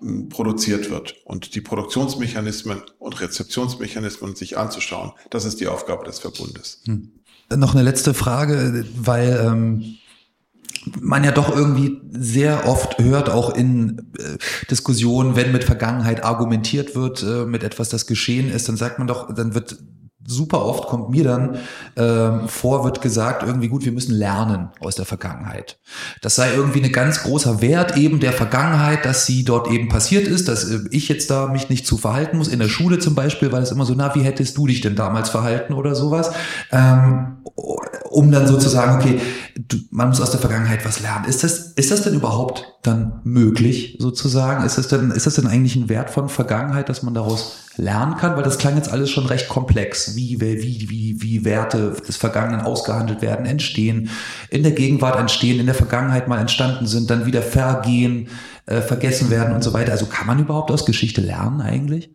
[0.00, 5.12] hm, produziert wird und die Produktionsmechanismen und Rezeptionsmechanismen sich anzuschauen.
[5.30, 6.82] Das ist die Aufgabe des Verbundes.
[6.86, 7.21] Hm.
[7.56, 9.96] Noch eine letzte Frage, weil ähm,
[11.00, 14.36] man ja doch irgendwie sehr oft hört, auch in äh,
[14.70, 19.06] Diskussionen, wenn mit Vergangenheit argumentiert wird, äh, mit etwas, das geschehen ist, dann sagt man
[19.06, 19.76] doch, dann wird
[20.26, 21.58] super oft kommt mir dann
[21.96, 25.78] ähm, vor, wird gesagt, irgendwie gut, wir müssen lernen aus der Vergangenheit.
[26.20, 30.28] Das sei irgendwie ein ganz großer Wert eben der Vergangenheit, dass sie dort eben passiert
[30.28, 32.48] ist, dass äh, ich jetzt da mich nicht zu verhalten muss.
[32.48, 34.96] In der Schule zum Beispiel war das immer so, na, wie hättest du dich denn
[34.96, 36.30] damals verhalten oder sowas?
[36.70, 37.38] Ähm,
[38.12, 39.20] um dann sozusagen, okay,
[39.56, 41.24] du, man muss aus der Vergangenheit was lernen.
[41.24, 44.64] Ist das, ist das denn überhaupt dann möglich sozusagen?
[44.64, 48.16] Ist das denn, ist das denn eigentlich ein Wert von Vergangenheit, dass man daraus lernen
[48.16, 48.36] kann?
[48.36, 52.60] Weil das klang jetzt alles schon recht komplex, wie, wie, wie, wie Werte des Vergangenen
[52.60, 54.10] ausgehandelt werden, entstehen,
[54.50, 58.28] in der Gegenwart entstehen, in der Vergangenheit mal entstanden sind, dann wieder vergehen,
[58.66, 59.92] äh, vergessen werden und so weiter.
[59.92, 62.10] Also kann man überhaupt aus Geschichte lernen eigentlich?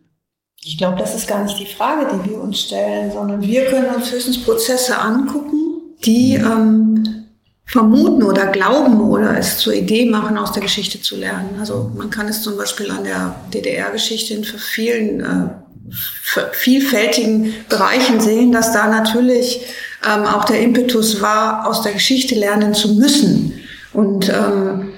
[0.64, 3.94] Ich glaube, das ist gar nicht die Frage, die wir uns stellen, sondern wir können
[3.94, 7.27] uns höchstens Prozesse angucken, die ähm,
[7.68, 11.56] vermuten oder glauben oder es zur Idee machen, aus der Geschichte zu lernen.
[11.60, 15.50] Also man kann es zum Beispiel an der DDR-Geschichte in vielen äh,
[16.52, 19.60] vielfältigen Bereichen sehen, dass da natürlich
[20.06, 23.60] ähm, auch der Impetus war, aus der Geschichte lernen zu müssen.
[23.92, 24.94] Und ähm,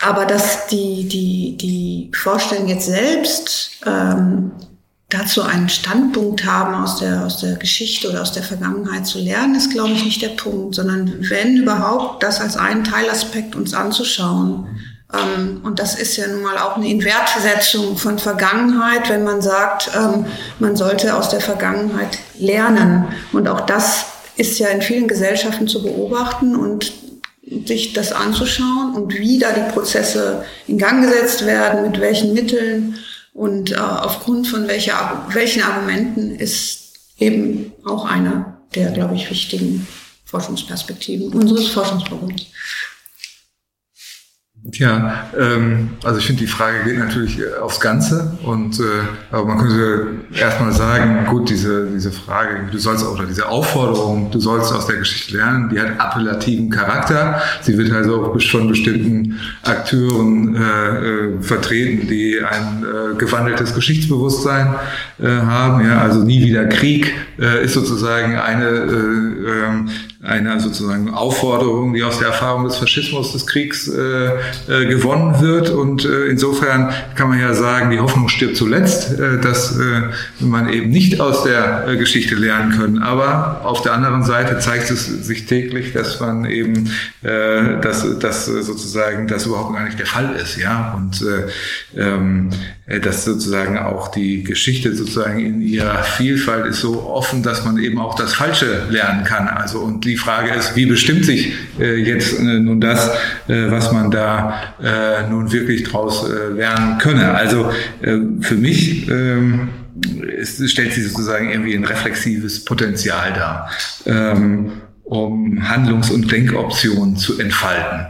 [0.00, 4.52] aber dass die die die Vorstellung jetzt selbst ähm,
[5.10, 9.54] dazu einen Standpunkt haben, aus der, aus der Geschichte oder aus der Vergangenheit zu lernen,
[9.54, 14.66] ist, glaube ich, nicht der Punkt, sondern wenn überhaupt, das als einen Teilaspekt uns anzuschauen.
[15.14, 19.90] Ähm, und das ist ja nun mal auch eine Inwertsetzung von Vergangenheit, wenn man sagt,
[19.96, 20.26] ähm,
[20.58, 23.08] man sollte aus der Vergangenheit lernen.
[23.32, 24.04] Und auch das
[24.36, 26.92] ist ja in vielen Gesellschaften zu beobachten und
[27.64, 32.98] sich das anzuschauen und wie da die Prozesse in Gang gesetzt werden, mit welchen Mitteln
[33.32, 39.86] und äh, aufgrund von welcher, welchen Argumenten ist eben auch eine der, glaube ich, wichtigen
[40.24, 42.46] Forschungsperspektiven unseres Forschungsprogramms.
[44.64, 48.82] Ja, ähm, also ich finde, die Frage geht natürlich äh, aufs Ganze und äh,
[49.30, 54.40] aber man könnte erstmal sagen, gut, diese, diese Frage, du sollst oder diese Aufforderung, du
[54.40, 57.40] sollst aus der Geschichte lernen, die hat appellativen Charakter.
[57.62, 64.74] Sie wird also auch von bestimmten Akteuren äh, äh, vertreten, die ein äh, gewandeltes Geschichtsbewusstsein
[65.18, 65.86] äh, haben.
[65.86, 69.88] Ja, also nie wieder Krieg äh, ist sozusagen eine äh, ähm,
[70.20, 74.30] eine sozusagen Aufforderung, die aus der Erfahrung des Faschismus, des Kriegs äh,
[74.66, 75.70] äh, gewonnen wird.
[75.70, 80.02] Und äh, insofern kann man ja sagen, die Hoffnung stirbt zuletzt, äh, dass äh,
[80.40, 82.98] man eben nicht aus der äh, Geschichte lernen können.
[82.98, 86.90] Aber auf der anderen Seite zeigt es sich täglich, dass man eben,
[87.22, 90.56] äh, dass, dass sozusagen das überhaupt gar nicht der Fall ist.
[90.56, 92.50] Ja, und äh, ähm,
[93.00, 97.98] dass sozusagen auch die Geschichte sozusagen in ihrer Vielfalt ist so offen, dass man eben
[97.98, 99.46] auch das Falsche lernen kann.
[99.46, 103.10] Also und die Frage ist, wie bestimmt sich äh, jetzt äh, nun das,
[103.48, 107.34] äh, was man da äh, nun wirklich draus äh, lernen könne.
[107.34, 107.70] Also
[108.00, 109.68] äh, für mich ähm,
[110.40, 113.70] es stellt sich sozusagen irgendwie ein reflexives Potenzial dar,
[114.06, 114.72] ähm,
[115.04, 118.06] um Handlungs- und Denkoptionen zu entfalten.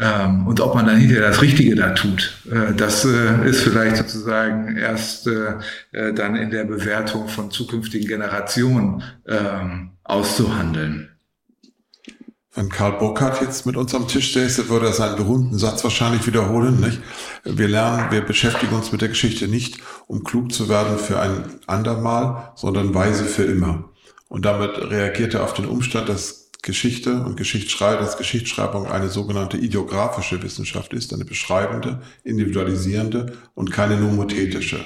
[0.00, 3.96] Ähm, und ob man dann hinterher das Richtige da tut, äh, das äh, ist vielleicht
[3.96, 11.10] sozusagen erst äh, dann in der Bewertung von zukünftigen Generationen ähm, auszuhandeln.
[12.54, 16.26] Wenn Karl Burkhardt jetzt mit uns am Tisch säße, würde er seinen berühmten Satz wahrscheinlich
[16.26, 16.80] wiederholen.
[16.80, 17.00] Nicht?
[17.44, 21.44] Wir lernen, wir beschäftigen uns mit der Geschichte nicht, um klug zu werden für ein
[21.68, 23.90] andermal, sondern weise für immer.
[24.28, 29.56] Und damit reagiert er auf den Umstand, dass Geschichte und Geschichtsschreibung, dass Geschichtsschreibung eine sogenannte
[29.56, 34.84] ideografische Wissenschaft ist, eine beschreibende, individualisierende und keine nomothetische,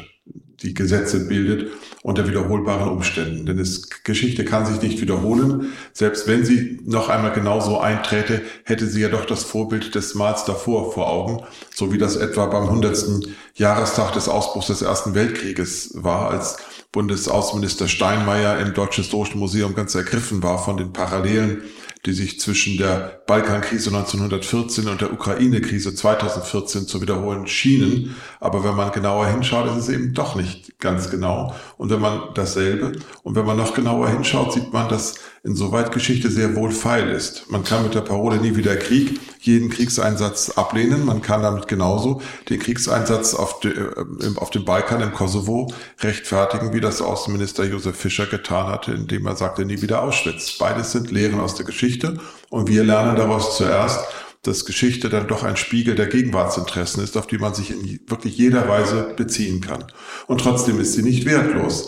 [0.62, 3.46] die Gesetze bildet unter wiederholbaren Umständen.
[3.46, 5.72] Denn es, Geschichte kann sich nicht wiederholen.
[5.92, 10.44] Selbst wenn sie noch einmal genauso einträte, hätte sie ja doch das Vorbild des Mals
[10.44, 13.28] davor vor Augen, so wie das etwa beim 100.
[13.54, 16.56] Jahrestag des Ausbruchs des Ersten Weltkrieges war, als
[16.90, 21.62] Bundesaußenminister Steinmeier im Deutschen Historischen Museum ganz ergriffen war von den Parallelen
[22.04, 28.16] die sich zwischen der Balkankrise 1914 und der Ukraine-Krise 2014 zu wiederholen schienen.
[28.40, 31.54] Aber wenn man genauer hinschaut, ist es eben doch nicht ganz genau.
[31.76, 35.14] Und wenn man dasselbe und wenn man noch genauer hinschaut, sieht man, dass
[35.44, 37.50] insoweit Geschichte sehr wohl feil ist.
[37.50, 41.04] Man kann mit der Parole nie wieder Krieg jeden Kriegseinsatz ablehnen.
[41.04, 46.72] Man kann damit genauso den Kriegseinsatz auf, de, äh, auf dem Balkan im Kosovo rechtfertigen,
[46.72, 50.58] wie das Außenminister Josef Fischer getan hatte, indem er sagte, nie wieder Auschwitz.
[50.58, 52.18] Beides sind Lehren aus der Geschichte
[52.50, 54.00] und wir lernen daraus zuerst,
[54.42, 58.36] dass Geschichte dann doch ein Spiegel der Gegenwartsinteressen ist, auf die man sich in wirklich
[58.36, 59.84] jeder Weise beziehen kann.
[60.26, 61.86] Und trotzdem ist sie nicht wertlos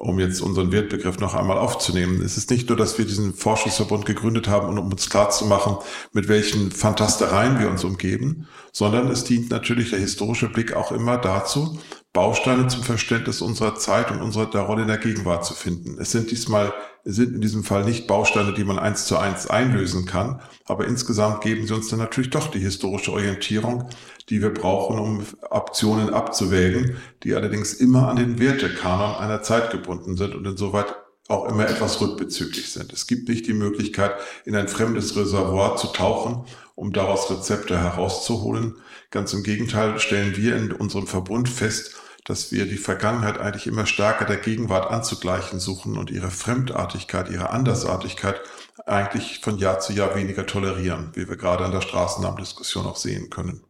[0.00, 2.22] um jetzt unseren Wertbegriff noch einmal aufzunehmen.
[2.22, 5.76] Es ist nicht nur, dass wir diesen Forschungsverbund gegründet haben, um uns klarzumachen,
[6.14, 11.18] mit welchen Fantastereien wir uns umgeben, sondern es dient natürlich der historische Blick auch immer
[11.18, 11.78] dazu,
[12.12, 15.96] Bausteine zum Verständnis unserer Zeit und unserer der Rolle in der Gegenwart zu finden.
[16.00, 16.72] Es sind diesmal
[17.04, 21.40] sind in diesem Fall nicht Bausteine, die man eins zu eins einlösen kann, aber insgesamt
[21.40, 23.88] geben sie uns dann natürlich doch die historische Orientierung,
[24.28, 30.16] die wir brauchen, um Optionen abzuwägen, die allerdings immer an den Wertekanon einer Zeit gebunden
[30.16, 30.94] sind und insoweit
[31.30, 32.92] auch immer etwas rückbezüglich sind.
[32.92, 34.14] Es gibt nicht die Möglichkeit,
[34.44, 38.76] in ein fremdes Reservoir zu tauchen, um daraus Rezepte herauszuholen.
[39.10, 43.86] Ganz im Gegenteil stellen wir in unserem Verbund fest, dass wir die Vergangenheit eigentlich immer
[43.86, 48.40] stärker der Gegenwart anzugleichen suchen und ihre Fremdartigkeit, ihre Andersartigkeit
[48.86, 53.30] eigentlich von Jahr zu Jahr weniger tolerieren, wie wir gerade an der Straßennahmendiskussion auch sehen
[53.30, 53.62] können.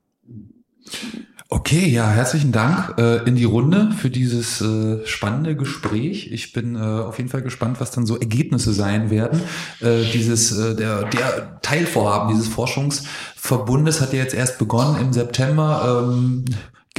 [1.53, 6.31] Okay, ja, herzlichen Dank äh, in die Runde für dieses äh, spannende Gespräch.
[6.31, 9.43] Ich bin äh, auf jeden Fall gespannt, was dann so Ergebnisse sein werden.
[9.81, 16.05] Äh, dieses äh, der der Teilvorhaben dieses Forschungsverbundes hat ja jetzt erst begonnen im September.
[16.09, 16.45] Ähm,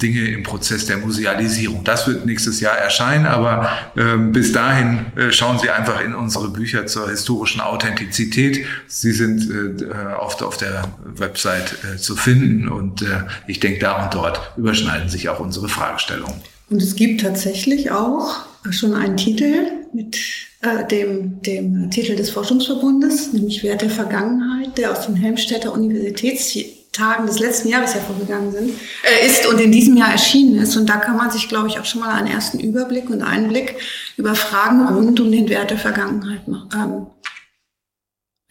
[0.01, 1.83] Dinge im Prozess der Musealisierung.
[1.83, 6.51] Das wird nächstes Jahr erscheinen, aber ähm, bis dahin äh, schauen Sie einfach in unsere
[6.51, 8.65] Bücher zur historischen Authentizität.
[8.87, 14.05] Sie sind äh, auf, auf der Website äh, zu finden und äh, ich denke, da
[14.05, 16.41] und dort überschneiden sich auch unsere Fragestellungen.
[16.71, 20.17] Und es gibt tatsächlich auch schon einen Titel mit
[20.61, 26.57] äh, dem, dem Titel des Forschungsverbundes, nämlich Wert der Vergangenheit, der aus dem Helmstädter Universitäts
[26.97, 28.71] Tagen des letzten Jahres hervorgegangen sind,
[29.03, 30.77] äh, ist und in diesem Jahr erschienen ist.
[30.77, 33.77] Und da kann man sich, glaube ich, auch schon mal einen ersten Überblick und Einblick
[34.17, 36.69] über Fragen rund um den Wert der Vergangenheit machen.
[36.75, 37.07] Ähm,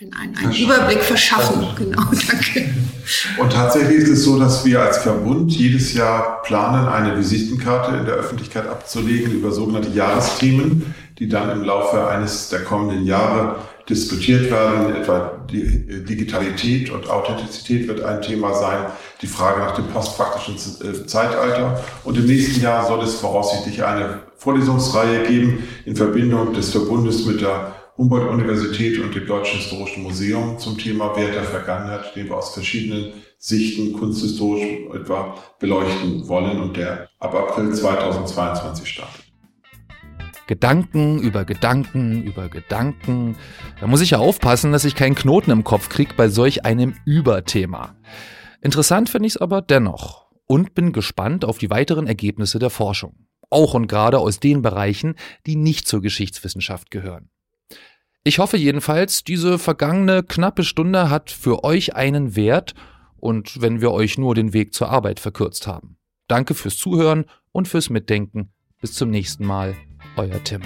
[0.02, 1.66] einen, einen Überblick verschaffen.
[1.78, 2.70] Genau, danke.
[3.38, 8.06] Und tatsächlich ist es so, dass wir als Verbund jedes Jahr planen, eine Visitenkarte in
[8.06, 13.58] der Öffentlichkeit abzulegen über sogenannte Jahresthemen, die dann im Laufe eines der kommenden Jahre
[13.90, 14.96] diskutiert werden.
[14.96, 18.86] Etwa die Digitalität und Authentizität wird ein Thema sein.
[19.22, 21.84] Die Frage nach dem postfaktischen äh, Zeitalter.
[22.04, 27.42] Und im nächsten Jahr soll es voraussichtlich eine Vorlesungsreihe geben in Verbindung des Verbundes mit
[27.42, 32.54] der Humboldt-Universität und dem Deutschen Historischen Museum zum Thema Wert der Vergangenheit, den wir aus
[32.54, 39.25] verschiedenen Sichten kunsthistorisch etwa beleuchten wollen und der ab April 2022 startet.
[40.48, 43.36] Gedanken über Gedanken über Gedanken.
[43.80, 46.96] Da muss ich ja aufpassen, dass ich keinen Knoten im Kopf krieg bei solch einem
[47.06, 47.96] Überthema.
[48.62, 53.28] Interessant finde ich es aber dennoch und bin gespannt auf die weiteren Ergebnisse der Forschung.
[53.50, 55.16] Auch und gerade aus den Bereichen,
[55.46, 57.30] die nicht zur Geschichtswissenschaft gehören.
[58.24, 62.74] Ich hoffe jedenfalls, diese vergangene knappe Stunde hat für euch einen Wert
[63.18, 65.98] und wenn wir euch nur den Weg zur Arbeit verkürzt haben.
[66.28, 68.52] Danke fürs Zuhören und fürs Mitdenken.
[68.82, 69.76] Bis zum nächsten Mal
[70.24, 70.62] euer Tim.